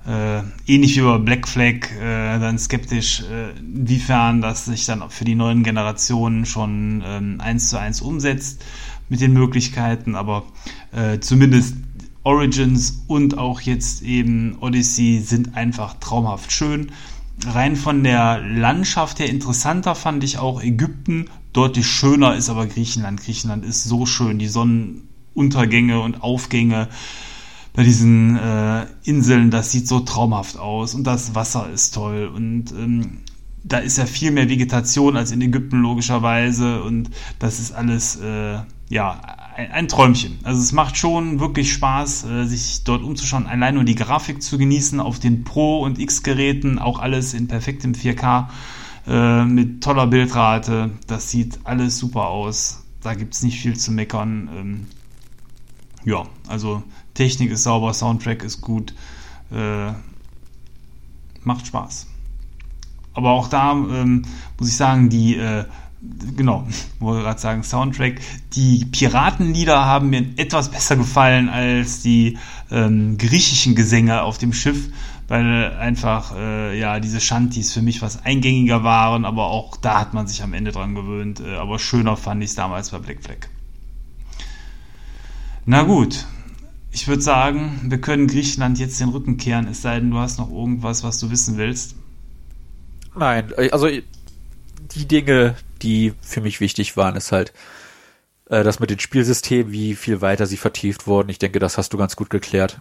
[0.07, 5.25] äh, ähnlich wie über Black Flag äh, dann skeptisch, äh, inwiefern das sich dann für
[5.25, 8.63] die neuen Generationen schon ähm, eins zu eins umsetzt
[9.13, 10.17] mit den Möglichkeiten.
[10.17, 10.43] Aber
[10.91, 11.77] äh, zumindest
[12.25, 16.91] Origins und auch jetzt eben Odyssey sind einfach traumhaft schön.
[17.47, 21.27] Rein von der Landschaft her interessanter fand ich auch Ägypten.
[21.53, 23.21] Deutlich schöner ist aber Griechenland.
[23.21, 24.39] Griechenland ist so schön.
[24.39, 26.89] Die Sonnenuntergänge und Aufgänge
[27.75, 30.95] bei diesen äh, Inseln, das sieht so traumhaft aus.
[30.95, 32.31] Und das Wasser ist toll.
[32.35, 33.19] Und ähm,
[33.65, 36.83] da ist ja viel mehr Vegetation als in Ägypten logischerweise.
[36.83, 38.59] Und das ist alles, äh,
[38.93, 39.19] ja,
[39.57, 40.39] ein, ein, Träumchen.
[40.43, 44.59] Also es macht schon wirklich Spaß, äh, sich dort umzuschauen, allein nur die Grafik zu
[44.59, 48.49] genießen auf den Pro- und X-Geräten, auch alles in perfektem 4K
[49.07, 50.91] äh, mit toller Bildrate.
[51.07, 52.85] Das sieht alles super aus.
[53.01, 54.51] Da gibt es nicht viel zu meckern.
[54.55, 54.87] Ähm,
[56.05, 56.83] ja, also
[57.15, 58.95] Technik ist sauber, Soundtrack ist gut.
[59.51, 59.93] Äh,
[61.45, 62.09] macht Spaß.
[63.15, 64.27] Aber auch da ähm,
[64.59, 65.65] muss ich sagen, die äh,
[66.37, 66.67] genau,
[66.99, 68.21] wollte gerade sagen, Soundtrack.
[68.55, 72.39] Die Piratenlieder haben mir etwas besser gefallen als die
[72.71, 74.89] ähm, griechischen Gesänge auf dem Schiff,
[75.29, 80.15] weil einfach äh, ja diese Shanties für mich was eingängiger waren, aber auch da hat
[80.15, 81.41] man sich am Ende dran gewöhnt.
[81.41, 83.49] Äh, aber schöner fand ich es damals bei Black Flag.
[85.65, 86.27] Na gut,
[86.91, 90.39] ich würde sagen, wir können Griechenland jetzt den Rücken kehren, es sei denn, du hast
[90.39, 91.95] noch irgendwas, was du wissen willst.
[93.17, 97.53] Nein, also die Dinge, die für mich wichtig waren, ist halt
[98.49, 101.29] äh, das mit den Spielsystemen, wie viel weiter sie vertieft wurden.
[101.29, 102.81] Ich denke, das hast du ganz gut geklärt.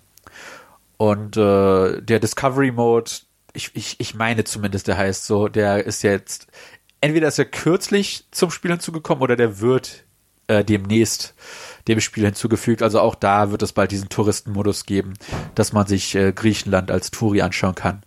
[0.98, 3.12] Und äh, der Discovery Mode,
[3.54, 6.48] ich, ich, ich meine zumindest, der heißt so, der ist jetzt,
[7.02, 10.06] entweder ist er kürzlich zum Spiel hinzugekommen oder der wird
[10.48, 11.34] äh, demnächst
[11.88, 12.84] dem Spiel hinzugefügt.
[12.84, 15.14] Also auch da wird es bald diesen Touristenmodus geben,
[15.56, 18.04] dass man sich äh, Griechenland als Touri anschauen kann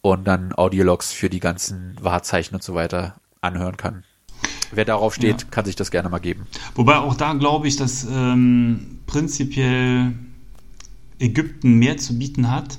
[0.00, 4.04] und dann Audiologs für die ganzen Wahrzeichen und so weiter anhören kann.
[4.72, 5.48] Wer darauf steht, ja.
[5.50, 6.46] kann sich das gerne mal geben.
[6.74, 10.14] Wobei auch da glaube ich, dass ähm, prinzipiell
[11.18, 12.78] Ägypten mehr zu bieten hat.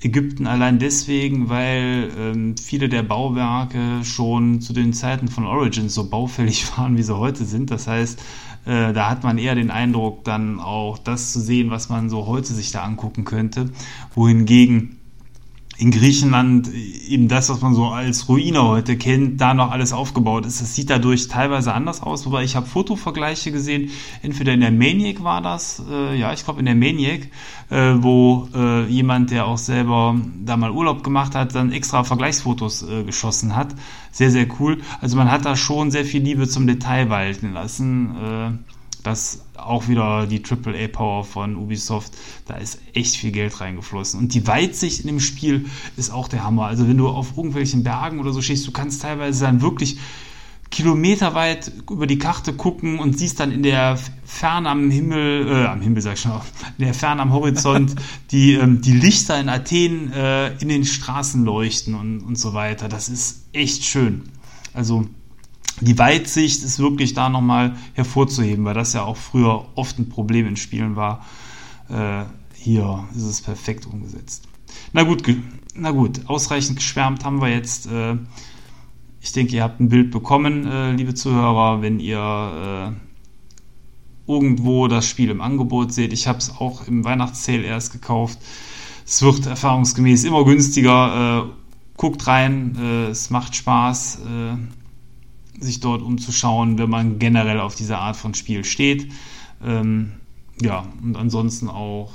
[0.00, 6.08] Ägypten allein deswegen, weil ähm, viele der Bauwerke schon zu den Zeiten von Origins so
[6.08, 7.70] baufällig waren, wie sie heute sind.
[7.70, 8.20] Das heißt,
[8.66, 12.26] äh, da hat man eher den Eindruck, dann auch das zu sehen, was man so
[12.26, 13.70] heute sich da angucken könnte.
[14.14, 14.98] Wohingegen
[15.78, 20.46] in Griechenland eben das, was man so als Ruine heute kennt, da noch alles aufgebaut
[20.46, 20.60] ist.
[20.60, 23.90] Das sieht dadurch teilweise anders aus, wobei ich habe Fotovergleiche gesehen,
[24.22, 27.28] entweder in der Maniac war das, äh, ja, ich glaube in der Maniac,
[27.68, 32.82] äh, wo äh, jemand, der auch selber da mal Urlaub gemacht hat, dann extra Vergleichsfotos
[32.82, 33.74] äh, geschossen hat.
[34.12, 34.78] Sehr, sehr cool.
[35.02, 38.62] Also man hat da schon sehr viel Liebe zum Detail walten lassen.
[39.06, 42.12] Das auch wieder die AAA-Power von Ubisoft.
[42.46, 44.18] Da ist echt viel Geld reingeflossen.
[44.18, 46.66] Und die Weitsicht in dem Spiel ist auch der Hammer.
[46.66, 49.98] Also wenn du auf irgendwelchen Bergen oder so stehst, du kannst teilweise dann wirklich
[50.70, 55.80] kilometerweit über die Karte gucken und siehst dann in der Ferne am Himmel, äh, am
[55.80, 56.32] Himmel sag ich schon,
[56.76, 57.94] in der Ferne am Horizont
[58.32, 62.88] die, ähm, die Lichter in Athen äh, in den Straßen leuchten und, und so weiter.
[62.88, 64.24] Das ist echt schön.
[64.74, 65.06] Also
[65.80, 70.46] die Weitsicht ist wirklich da nochmal hervorzuheben, weil das ja auch früher oft ein Problem
[70.46, 71.24] in Spielen war.
[71.88, 72.24] Äh,
[72.54, 74.48] hier ist es perfekt umgesetzt.
[74.92, 75.22] Na gut,
[75.74, 77.86] na gut, ausreichend geschwärmt haben wir jetzt.
[77.86, 78.16] Äh,
[79.20, 85.06] ich denke, ihr habt ein Bild bekommen, äh, liebe Zuhörer, wenn ihr äh, irgendwo das
[85.06, 86.12] Spiel im Angebot seht.
[86.12, 88.38] Ich habe es auch im Weihnachtssale erst gekauft.
[89.04, 91.44] Es wird erfahrungsgemäß immer günstiger.
[91.44, 91.50] Äh,
[91.96, 94.20] guckt rein, äh, es macht Spaß
[95.60, 99.10] sich dort umzuschauen, wenn man generell auf diese Art von Spiel steht.
[99.64, 100.12] Ähm,
[100.60, 102.12] ja, und ansonsten auch,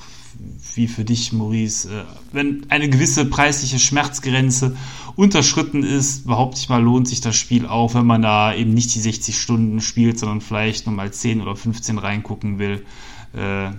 [0.75, 4.75] wie für dich, Maurice, äh, wenn eine gewisse preisliche Schmerzgrenze
[5.15, 8.95] unterschritten ist, behaupte ich mal, lohnt sich das Spiel auch, wenn man da eben nicht
[8.95, 12.85] die 60 Stunden spielt, sondern vielleicht nur mal 10 oder 15 reingucken will.
[13.33, 13.71] Äh,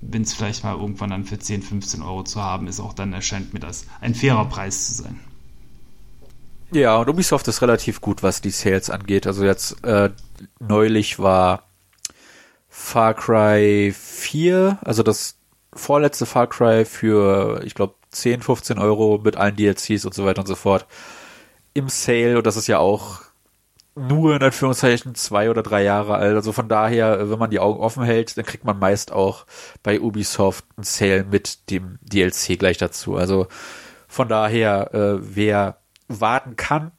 [0.00, 3.12] wenn es vielleicht mal irgendwann dann für 10, 15 Euro zu haben ist, auch dann
[3.12, 5.20] erscheint mir das ein fairer Preis zu sein.
[6.72, 9.26] Ja, und Ubisoft ist relativ gut, was die Sales angeht.
[9.26, 10.10] Also jetzt äh,
[10.58, 11.68] neulich war
[12.68, 15.36] Far Cry 4, also das
[15.72, 20.40] vorletzte Far Cry für, ich glaube, 10, 15 Euro mit allen DLCs und so weiter
[20.40, 20.86] und so fort
[21.74, 22.36] im Sale.
[22.36, 23.20] Und das ist ja auch
[23.96, 26.34] nur in Anführungszeichen zwei oder drei Jahre alt.
[26.34, 29.46] Also von daher, wenn man die Augen offen hält, dann kriegt man meist auch
[29.82, 33.16] bei Ubisoft ein Sale mit dem DLC gleich dazu.
[33.16, 33.46] Also
[34.08, 35.78] von daher, äh, wer
[36.08, 36.92] warten kann,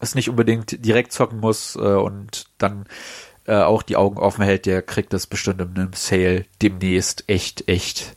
[0.00, 2.86] es nicht unbedingt direkt zocken muss äh, und dann
[3.46, 7.68] äh, auch die Augen offen hält, der kriegt das bestimmt in einem Sale demnächst echt,
[7.68, 8.14] echt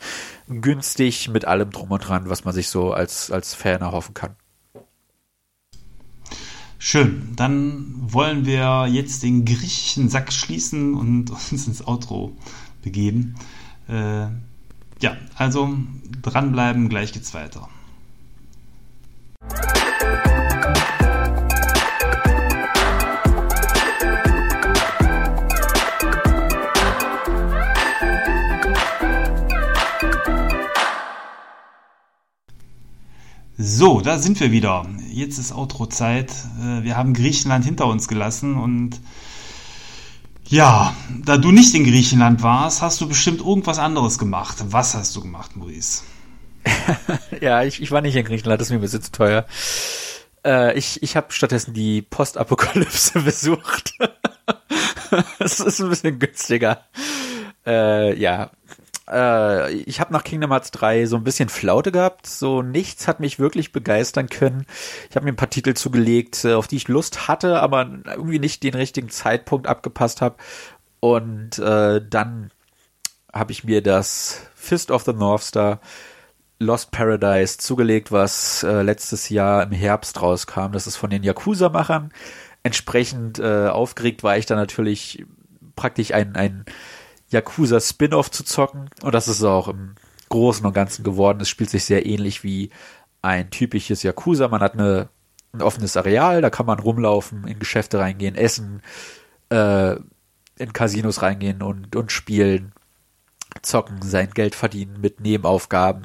[0.47, 4.35] günstig mit allem drum und dran, was man sich so als, als Fan erhoffen kann.
[6.77, 12.37] Schön, dann wollen wir jetzt den griechischen Sack schließen und uns ins Outro
[12.83, 13.35] begeben.
[13.87, 14.27] Äh,
[15.01, 15.75] ja, also
[16.21, 17.69] dranbleiben, gleich geht's weiter.
[33.57, 34.85] So, da sind wir wieder.
[35.09, 36.29] Jetzt ist Outro-Zeit.
[36.59, 38.99] Äh, wir haben Griechenland hinter uns gelassen und
[40.47, 40.93] ja,
[41.23, 44.57] da du nicht in Griechenland warst, hast du bestimmt irgendwas anderes gemacht.
[44.69, 46.03] Was hast du gemacht, Maurice?
[47.41, 49.45] ja, ich, ich war nicht in Griechenland, das ist mir ein bisschen zu teuer.
[50.45, 53.93] Äh, ich ich habe stattdessen die Postapokalypse besucht.
[55.39, 56.81] das ist ein bisschen günstiger.
[57.65, 58.51] Äh, ja,
[59.09, 62.27] äh, ich habe nach Kingdom Hearts 3 so ein bisschen Flaute gehabt.
[62.27, 64.65] So nichts hat mich wirklich begeistern können.
[65.09, 68.39] Ich habe mir ein paar Titel zugelegt, äh, auf die ich Lust hatte, aber irgendwie
[68.39, 70.37] nicht den richtigen Zeitpunkt abgepasst habe.
[70.99, 72.51] Und äh, dann
[73.31, 75.79] habe ich mir das Fist of the North Star
[76.57, 80.71] Lost Paradise zugelegt, was äh, letztes Jahr im Herbst rauskam.
[80.71, 82.11] Das ist von den Yakuza-Machern.
[82.63, 85.25] Entsprechend äh, aufgeregt war ich da natürlich
[85.75, 86.65] praktisch ein, ein
[87.29, 88.89] Yakuza Spin-off zu zocken.
[89.01, 89.95] Und das ist auch im
[90.29, 91.39] Großen und Ganzen geworden.
[91.41, 92.69] Es spielt sich sehr ähnlich wie
[93.21, 94.47] ein typisches Yakuza.
[94.47, 95.09] Man hat eine,
[95.53, 98.81] ein offenes Areal, da kann man rumlaufen, in Geschäfte reingehen, essen,
[99.49, 99.95] äh,
[100.57, 102.73] in Casinos reingehen und, und spielen,
[103.61, 106.03] zocken, sein Geld verdienen mit Nebenaufgaben.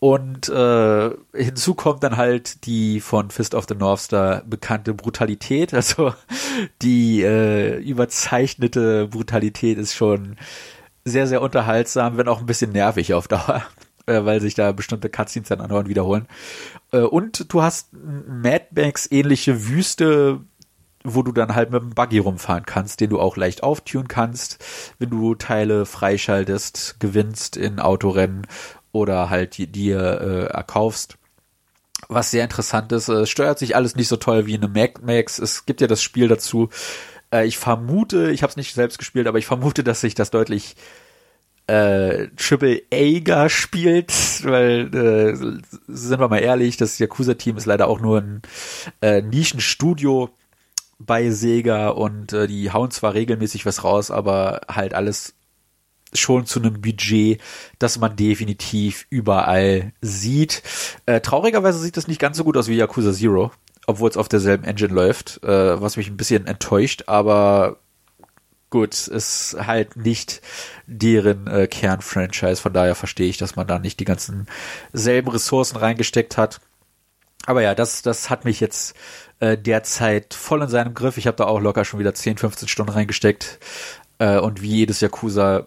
[0.00, 5.72] Und äh, hinzu kommt dann halt die von Fist of the North Star bekannte Brutalität.
[5.78, 6.12] Also
[6.82, 10.36] die äh, überzeichnete Brutalität ist schon
[11.04, 13.62] sehr, sehr unterhaltsam, wenn auch ein bisschen nervig auf Dauer,
[14.06, 16.26] äh, weil sich da bestimmte Cutscenes dann andauernd wiederholen.
[16.92, 20.40] Äh, und du hast Mad Max ähnliche Wüste,
[21.04, 24.64] wo du dann halt mit dem Buggy rumfahren kannst, den du auch leicht auftun kannst,
[24.98, 28.46] wenn du Teile freischaltest, gewinnst in Autorennen
[28.92, 31.16] oder halt dir äh, erkaufst.
[32.08, 35.38] Was sehr interessant ist, es steuert sich alles nicht so toll wie eine Mac Max.
[35.38, 36.68] Es gibt ja das Spiel dazu.
[37.32, 40.30] Äh, ich vermute, ich habe es nicht selbst gespielt, aber ich vermute, dass sich das
[40.30, 40.76] deutlich
[41.66, 44.12] äh, Triple A spielt,
[44.44, 45.36] weil äh,
[45.86, 48.42] sind wir mal ehrlich, das Yakuza-Team ist leider auch nur ein
[49.02, 50.30] äh, Nischenstudio
[50.98, 55.34] bei Sega und äh, die hauen zwar regelmäßig was raus, aber halt alles
[56.14, 57.40] schon zu einem Budget,
[57.78, 60.62] das man definitiv überall sieht.
[61.06, 63.50] Äh, traurigerweise sieht das nicht ganz so gut aus wie Yakuza Zero,
[63.86, 67.78] obwohl es auf derselben Engine läuft, äh, was mich ein bisschen enttäuscht, aber
[68.70, 70.42] gut, ist halt nicht
[70.86, 74.46] deren äh, Kernfranchise, von daher verstehe ich, dass man da nicht die ganzen
[74.92, 76.60] selben Ressourcen reingesteckt hat.
[77.46, 78.94] Aber ja, das, das hat mich jetzt
[79.40, 81.16] äh, derzeit voll in seinem Griff.
[81.16, 83.58] Ich habe da auch locker schon wieder 10, 15 Stunden reingesteckt.
[84.18, 85.66] Äh, und wie jedes Yakuza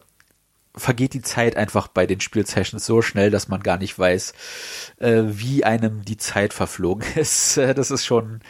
[0.76, 4.34] vergeht die Zeit einfach bei den Spielsessions so schnell, dass man gar nicht weiß,
[5.00, 7.58] äh, wie einem die Zeit verflogen ist.
[7.58, 8.42] Äh, das ist schon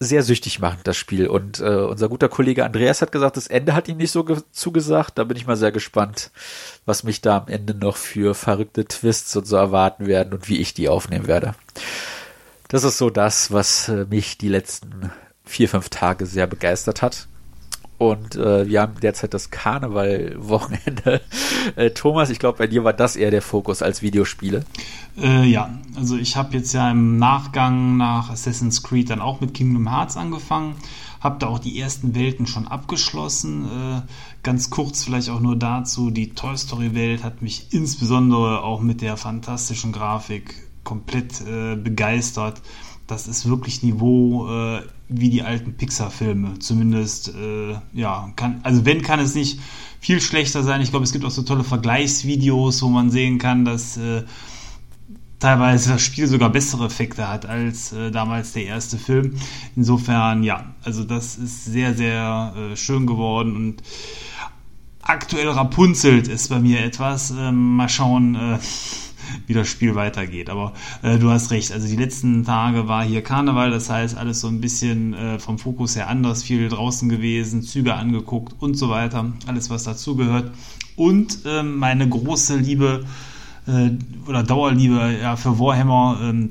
[0.00, 1.26] sehr süchtig machend, das Spiel.
[1.28, 5.18] Und äh, unser guter Kollege Andreas hat gesagt, das Ende hat ihm nicht so zugesagt.
[5.18, 6.30] Da bin ich mal sehr gespannt,
[6.84, 10.58] was mich da am Ende noch für verrückte Twists und so erwarten werden und wie
[10.58, 11.54] ich die aufnehmen werde.
[12.68, 15.12] Das ist so das, was äh, mich die letzten
[15.44, 17.28] vier, fünf Tage sehr begeistert hat.
[17.96, 21.20] Und äh, wir haben derzeit das Karneval-Wochenende.
[21.76, 24.64] Äh, Thomas, ich glaube, bei dir war das eher der Fokus als Videospiele.
[25.16, 29.54] Äh, ja, also ich habe jetzt ja im Nachgang nach Assassin's Creed dann auch mit
[29.54, 30.74] Kingdom Hearts angefangen.
[31.20, 33.64] Habe da auch die ersten Welten schon abgeschlossen.
[33.64, 34.02] Äh,
[34.42, 39.00] ganz kurz vielleicht auch nur dazu, die Toy Story Welt hat mich insbesondere auch mit
[39.00, 42.60] der fantastischen Grafik komplett äh, begeistert
[43.06, 46.58] das ist wirklich Niveau äh, wie die alten Pixar-Filme.
[46.58, 49.60] Zumindest, äh, ja, kann, also wenn kann es nicht
[50.00, 50.80] viel schlechter sein.
[50.80, 54.24] Ich glaube, es gibt auch so tolle Vergleichsvideos, wo man sehen kann, dass äh,
[55.38, 59.36] teilweise das Spiel sogar bessere Effekte hat als äh, damals der erste Film.
[59.76, 63.82] Insofern, ja, also das ist sehr, sehr äh, schön geworden und
[65.02, 67.30] aktuell rapunzelt ist bei mir etwas.
[67.30, 68.58] Ähm, mal schauen, äh,
[69.46, 70.50] wie das Spiel weitergeht.
[70.50, 70.72] Aber
[71.02, 74.48] äh, du hast recht, also die letzten Tage war hier Karneval, das heißt alles so
[74.48, 79.32] ein bisschen äh, vom Fokus her anders, viel draußen gewesen, Züge angeguckt und so weiter,
[79.46, 80.52] alles was dazugehört.
[80.96, 83.04] Und äh, meine große Liebe
[83.66, 83.90] äh,
[84.28, 86.50] oder Dauerliebe ja, für Warhammer ähm,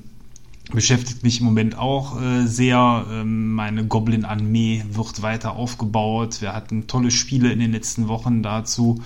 [0.72, 3.06] beschäftigt mich im Moment auch äh, sehr.
[3.12, 6.42] Ähm, meine Goblin-Armee wird weiter aufgebaut.
[6.42, 9.02] Wir hatten tolle Spiele in den letzten Wochen dazu.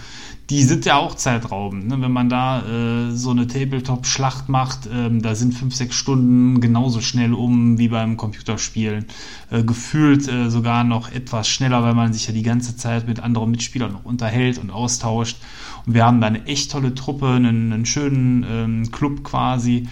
[0.50, 1.88] Die sind ja auch zeitraubend.
[1.88, 2.00] Ne?
[2.00, 7.02] Wenn man da äh, so eine Tabletop-Schlacht macht, ähm, da sind fünf, sechs Stunden genauso
[7.02, 9.06] schnell um wie beim Computerspielen.
[9.50, 13.20] Äh, gefühlt äh, sogar noch etwas schneller, weil man sich ja die ganze Zeit mit
[13.20, 15.38] anderen Mitspielern noch unterhält und austauscht.
[15.86, 19.88] Und wir haben da eine echt tolle Truppe, einen, einen schönen ähm, Club quasi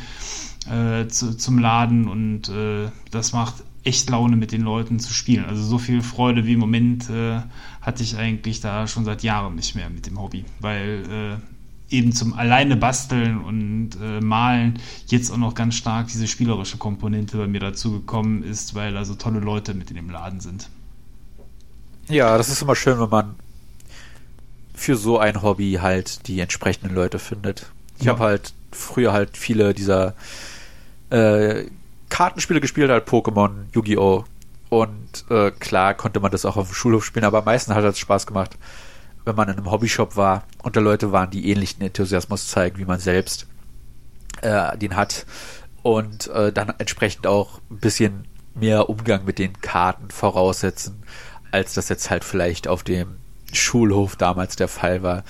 [0.70, 5.46] äh, zu, zum Laden und äh, das macht echt Laune mit den Leuten zu spielen.
[5.46, 7.42] Also so viel Freude wie im Moment äh,
[7.82, 11.04] hatte ich eigentlich da schon seit Jahren nicht mehr mit dem Hobby, weil
[11.92, 16.78] äh, eben zum alleine basteln und äh, malen jetzt auch noch ganz stark diese spielerische
[16.78, 20.40] Komponente bei mir dazu gekommen ist, weil da so tolle Leute mit in dem Laden
[20.40, 20.70] sind.
[22.08, 23.36] Ja, das ist immer schön, wenn man
[24.74, 27.72] für so ein Hobby halt die entsprechenden Leute findet.
[28.00, 28.14] Ich ja.
[28.14, 30.16] habe halt früher halt viele dieser
[31.10, 31.66] äh,
[32.10, 34.26] Kartenspiele gespielt, halt Pokémon, Yu-Gi-Oh!
[34.70, 37.84] Und äh, klar konnte man das auch auf dem Schulhof spielen, aber am meisten hat
[37.84, 38.58] es Spaß gemacht,
[39.24, 42.86] wenn man in einem Hobbyshop war und da Leute waren, die ähnlichen Enthusiasmus zeigen, wie
[42.86, 43.48] man selbst
[44.42, 45.26] äh, den hat
[45.84, 51.04] und äh, dann entsprechend auch ein bisschen mehr Umgang mit den Karten voraussetzen,
[51.52, 53.18] als das jetzt halt vielleicht auf dem
[53.56, 55.24] Schulhof damals der Fall war.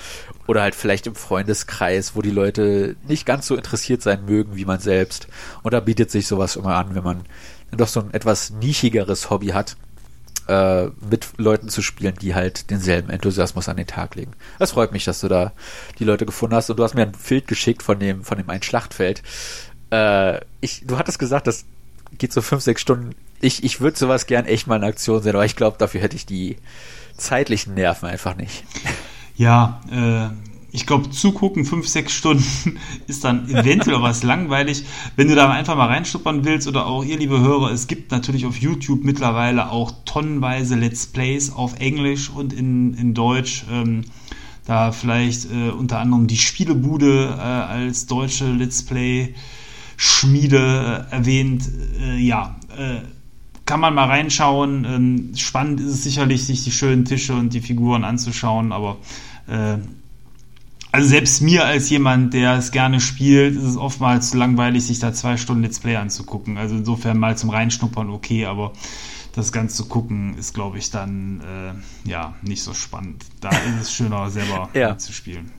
[0.46, 4.64] Oder halt vielleicht im Freundeskreis, wo die Leute nicht ganz so interessiert sein mögen wie
[4.64, 5.26] man selbst.
[5.62, 7.24] Und da bietet sich sowas immer an, wenn man
[7.72, 9.76] doch so ein etwas nischigeres Hobby hat,
[10.48, 14.32] äh, mit Leuten zu spielen, die halt denselben Enthusiasmus an den Tag legen.
[14.58, 15.52] Das freut mich, dass du da
[15.98, 18.48] die Leute gefunden hast und du hast mir ein Bild geschickt von dem, von dem
[18.48, 19.22] einen Schlachtfeld.
[19.90, 21.64] Äh, ich, du hattest gesagt, das
[22.18, 23.14] geht so fünf, sechs Stunden.
[23.40, 26.16] Ich, ich würde sowas gern echt mal in Aktion sehen, aber ich glaube, dafür hätte
[26.16, 26.56] ich die
[27.16, 28.64] zeitlichen Nerven einfach nicht.
[29.36, 30.34] Ja, äh,
[30.72, 34.84] ich glaube, zugucken fünf, sechs Stunden ist dann eventuell was langweilig.
[35.16, 38.44] Wenn du da einfach mal reinschnuppern willst oder auch ihr, liebe Hörer, es gibt natürlich
[38.44, 43.64] auf YouTube mittlerweile auch tonnenweise Let's Plays auf Englisch und in, in Deutsch.
[43.70, 44.04] Ähm,
[44.66, 49.34] da vielleicht äh, unter anderem die Spielebude äh, als deutsche Let's Play
[49.96, 51.64] Schmiede äh, erwähnt.
[52.00, 53.00] Äh, ja, äh,
[53.66, 54.84] kann man mal reinschauen.
[54.84, 58.96] Ähm, spannend ist es sicherlich, sich die schönen Tische und die Figuren anzuschauen, aber
[59.48, 59.78] äh,
[60.92, 64.98] also selbst mir als jemand, der es gerne spielt, ist es oftmals zu langweilig, sich
[64.98, 66.56] da zwei Stunden Let's Play anzugucken.
[66.56, 68.72] Also insofern mal zum Reinschnuppern okay, aber
[69.34, 73.26] das Ganze zu gucken ist, glaube ich, dann äh, ja nicht so spannend.
[73.42, 74.96] Da ist es schöner, selber ja.
[74.96, 75.50] zu spielen.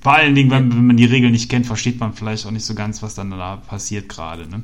[0.00, 2.64] Vor allen Dingen, wenn, wenn, man die Regeln nicht kennt, versteht man vielleicht auch nicht
[2.64, 4.48] so ganz, was dann da passiert gerade.
[4.48, 4.62] Ne?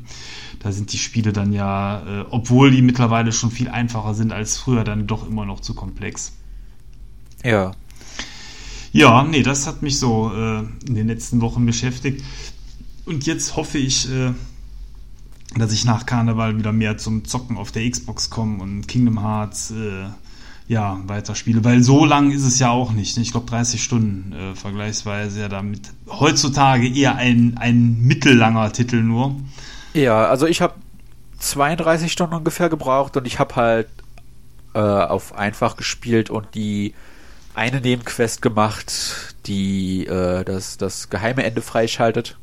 [0.61, 4.57] Da sind die Spiele dann ja, äh, obwohl die mittlerweile schon viel einfacher sind als
[4.57, 6.32] früher, dann doch immer noch zu komplex.
[7.45, 7.72] Ja,
[8.97, 12.24] ja, nee, das hat mich so äh, in den letzten Wochen beschäftigt.
[13.05, 14.32] Und jetzt hoffe ich, äh,
[15.55, 19.70] dass ich nach Karneval wieder mehr zum Zocken auf der Xbox komme und Kingdom Hearts
[19.70, 20.07] äh,
[20.68, 21.64] ja, weiterspiele.
[21.64, 23.16] Weil so lang ist es ja auch nicht.
[23.16, 23.22] Ne?
[23.22, 25.92] Ich glaube 30 Stunden äh, vergleichsweise ja damit.
[26.08, 29.36] Heutzutage eher ein, ein mittellanger Titel nur.
[29.94, 30.74] Ja, also ich habe
[31.38, 33.88] 32 Stunden ungefähr gebraucht und ich habe halt
[34.74, 36.94] äh, auf einfach gespielt und die
[37.54, 42.36] eine Nebenquest gemacht, die äh, das, das geheime Ende freischaltet.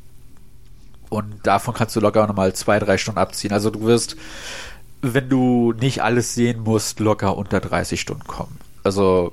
[1.10, 3.52] Und davon kannst du locker nochmal zwei, drei Stunden abziehen.
[3.52, 4.16] Also du wirst,
[5.12, 8.58] wenn du nicht alles sehen musst, locker unter 30 Stunden kommen.
[8.82, 9.32] Also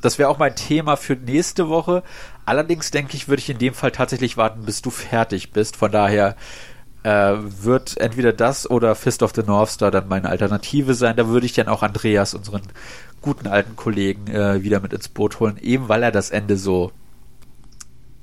[0.00, 2.02] das wäre auch mein Thema für nächste Woche.
[2.44, 5.76] Allerdings denke ich, würde ich in dem Fall tatsächlich warten, bis du fertig bist.
[5.76, 6.36] Von daher
[7.02, 11.16] äh, wird entweder das oder Fist of the North Star dann meine Alternative sein.
[11.16, 12.62] Da würde ich dann auch Andreas, unseren
[13.20, 16.92] guten alten Kollegen äh, wieder mit ins Boot holen, eben weil er das Ende so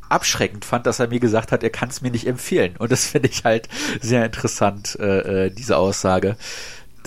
[0.07, 2.75] abschreckend fand, dass er mir gesagt hat, er kann es mir nicht empfehlen.
[2.77, 3.67] Und das finde ich halt
[4.01, 6.37] sehr interessant, äh, äh, diese Aussage,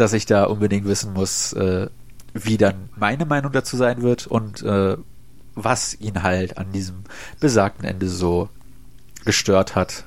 [0.01, 1.89] dass ich da unbedingt wissen muss, äh,
[2.35, 4.97] wie dann meine Meinung dazu sein wird und äh,
[5.55, 7.05] was ihn halt an diesem
[7.41, 8.49] besagten Ende so
[9.25, 10.05] gestört hat.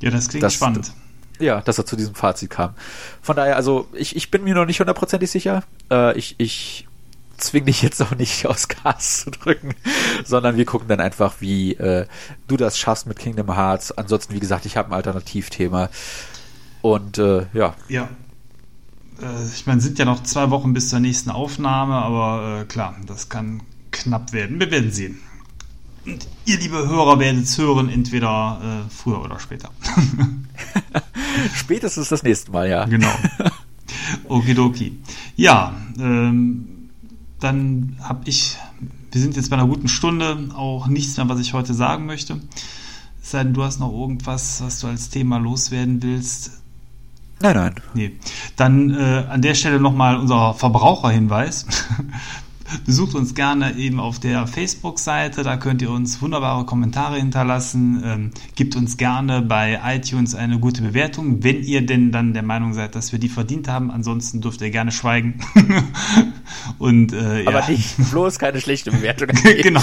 [0.00, 0.92] Ja, das klingt dass, spannend.
[1.38, 2.74] Ja, dass er zu diesem Fazit kam.
[3.22, 5.62] Von daher, also ich, ich bin mir noch nicht hundertprozentig sicher.
[5.90, 6.86] Äh, ich ich
[7.40, 9.74] zwing dich jetzt auch nicht aus Gas zu drücken,
[10.24, 12.06] sondern wir gucken dann einfach, wie äh,
[12.46, 13.92] du das schaffst mit Kingdom Hearts.
[13.92, 15.88] Ansonsten, wie gesagt, ich habe ein Alternativthema.
[16.82, 17.74] Und äh, ja.
[17.88, 18.08] Ja.
[19.22, 22.96] Äh, ich meine, sind ja noch zwei Wochen bis zur nächsten Aufnahme, aber äh, klar,
[23.06, 24.60] das kann knapp werden.
[24.60, 25.18] Wir werden sehen.
[26.06, 29.70] Und ihr, liebe Hörer, werdet es hören, entweder äh, früher oder später.
[31.54, 32.84] Spätestens das nächste Mal, ja.
[32.84, 33.12] Genau.
[34.28, 34.98] Okidoki.
[35.36, 36.90] Ja, ähm,
[37.38, 38.56] dann habe ich,
[39.10, 42.40] wir sind jetzt bei einer guten Stunde, auch nichts mehr, was ich heute sagen möchte.
[43.22, 46.59] Es sei denn, du hast noch irgendwas, was du als Thema loswerden willst.
[47.42, 47.74] Nein, nein.
[47.94, 48.12] Nee.
[48.56, 51.66] Dann äh, an der Stelle nochmal unser Verbraucherhinweis.
[52.86, 58.02] Besucht uns gerne eben auf der Facebook-Seite, da könnt ihr uns wunderbare Kommentare hinterlassen.
[58.04, 62.72] Ähm, gibt uns gerne bei iTunes eine gute Bewertung, wenn ihr denn dann der Meinung
[62.72, 63.90] seid, dass wir die verdient haben.
[63.90, 65.40] Ansonsten dürft ihr gerne schweigen.
[66.78, 67.70] Und, äh, Aber ja.
[67.70, 69.28] nicht bloß keine schlechte Bewertung.
[69.62, 69.82] genau.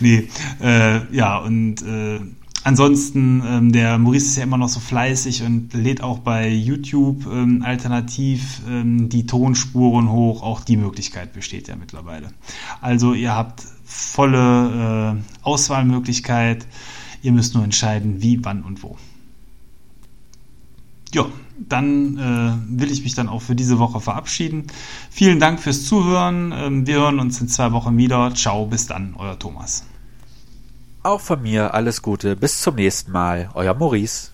[0.00, 0.28] nee,
[0.60, 2.20] äh, ja, und äh,
[2.66, 7.24] Ansonsten, ähm, der Maurice ist ja immer noch so fleißig und lädt auch bei YouTube
[7.32, 10.42] ähm, alternativ ähm, die Tonspuren hoch.
[10.42, 12.30] Auch die Möglichkeit besteht ja mittlerweile.
[12.80, 16.66] Also ihr habt volle äh, Auswahlmöglichkeit.
[17.22, 18.96] Ihr müsst nur entscheiden, wie, wann und wo.
[21.14, 21.26] Ja,
[21.68, 24.64] dann äh, will ich mich dann auch für diese Woche verabschieden.
[25.08, 26.52] Vielen Dank fürs Zuhören.
[26.52, 28.34] Ähm, wir hören uns in zwei Wochen wieder.
[28.34, 29.86] Ciao, bis dann, euer Thomas.
[31.06, 32.34] Auch von mir alles Gute.
[32.34, 33.48] Bis zum nächsten Mal.
[33.54, 34.32] Euer Maurice.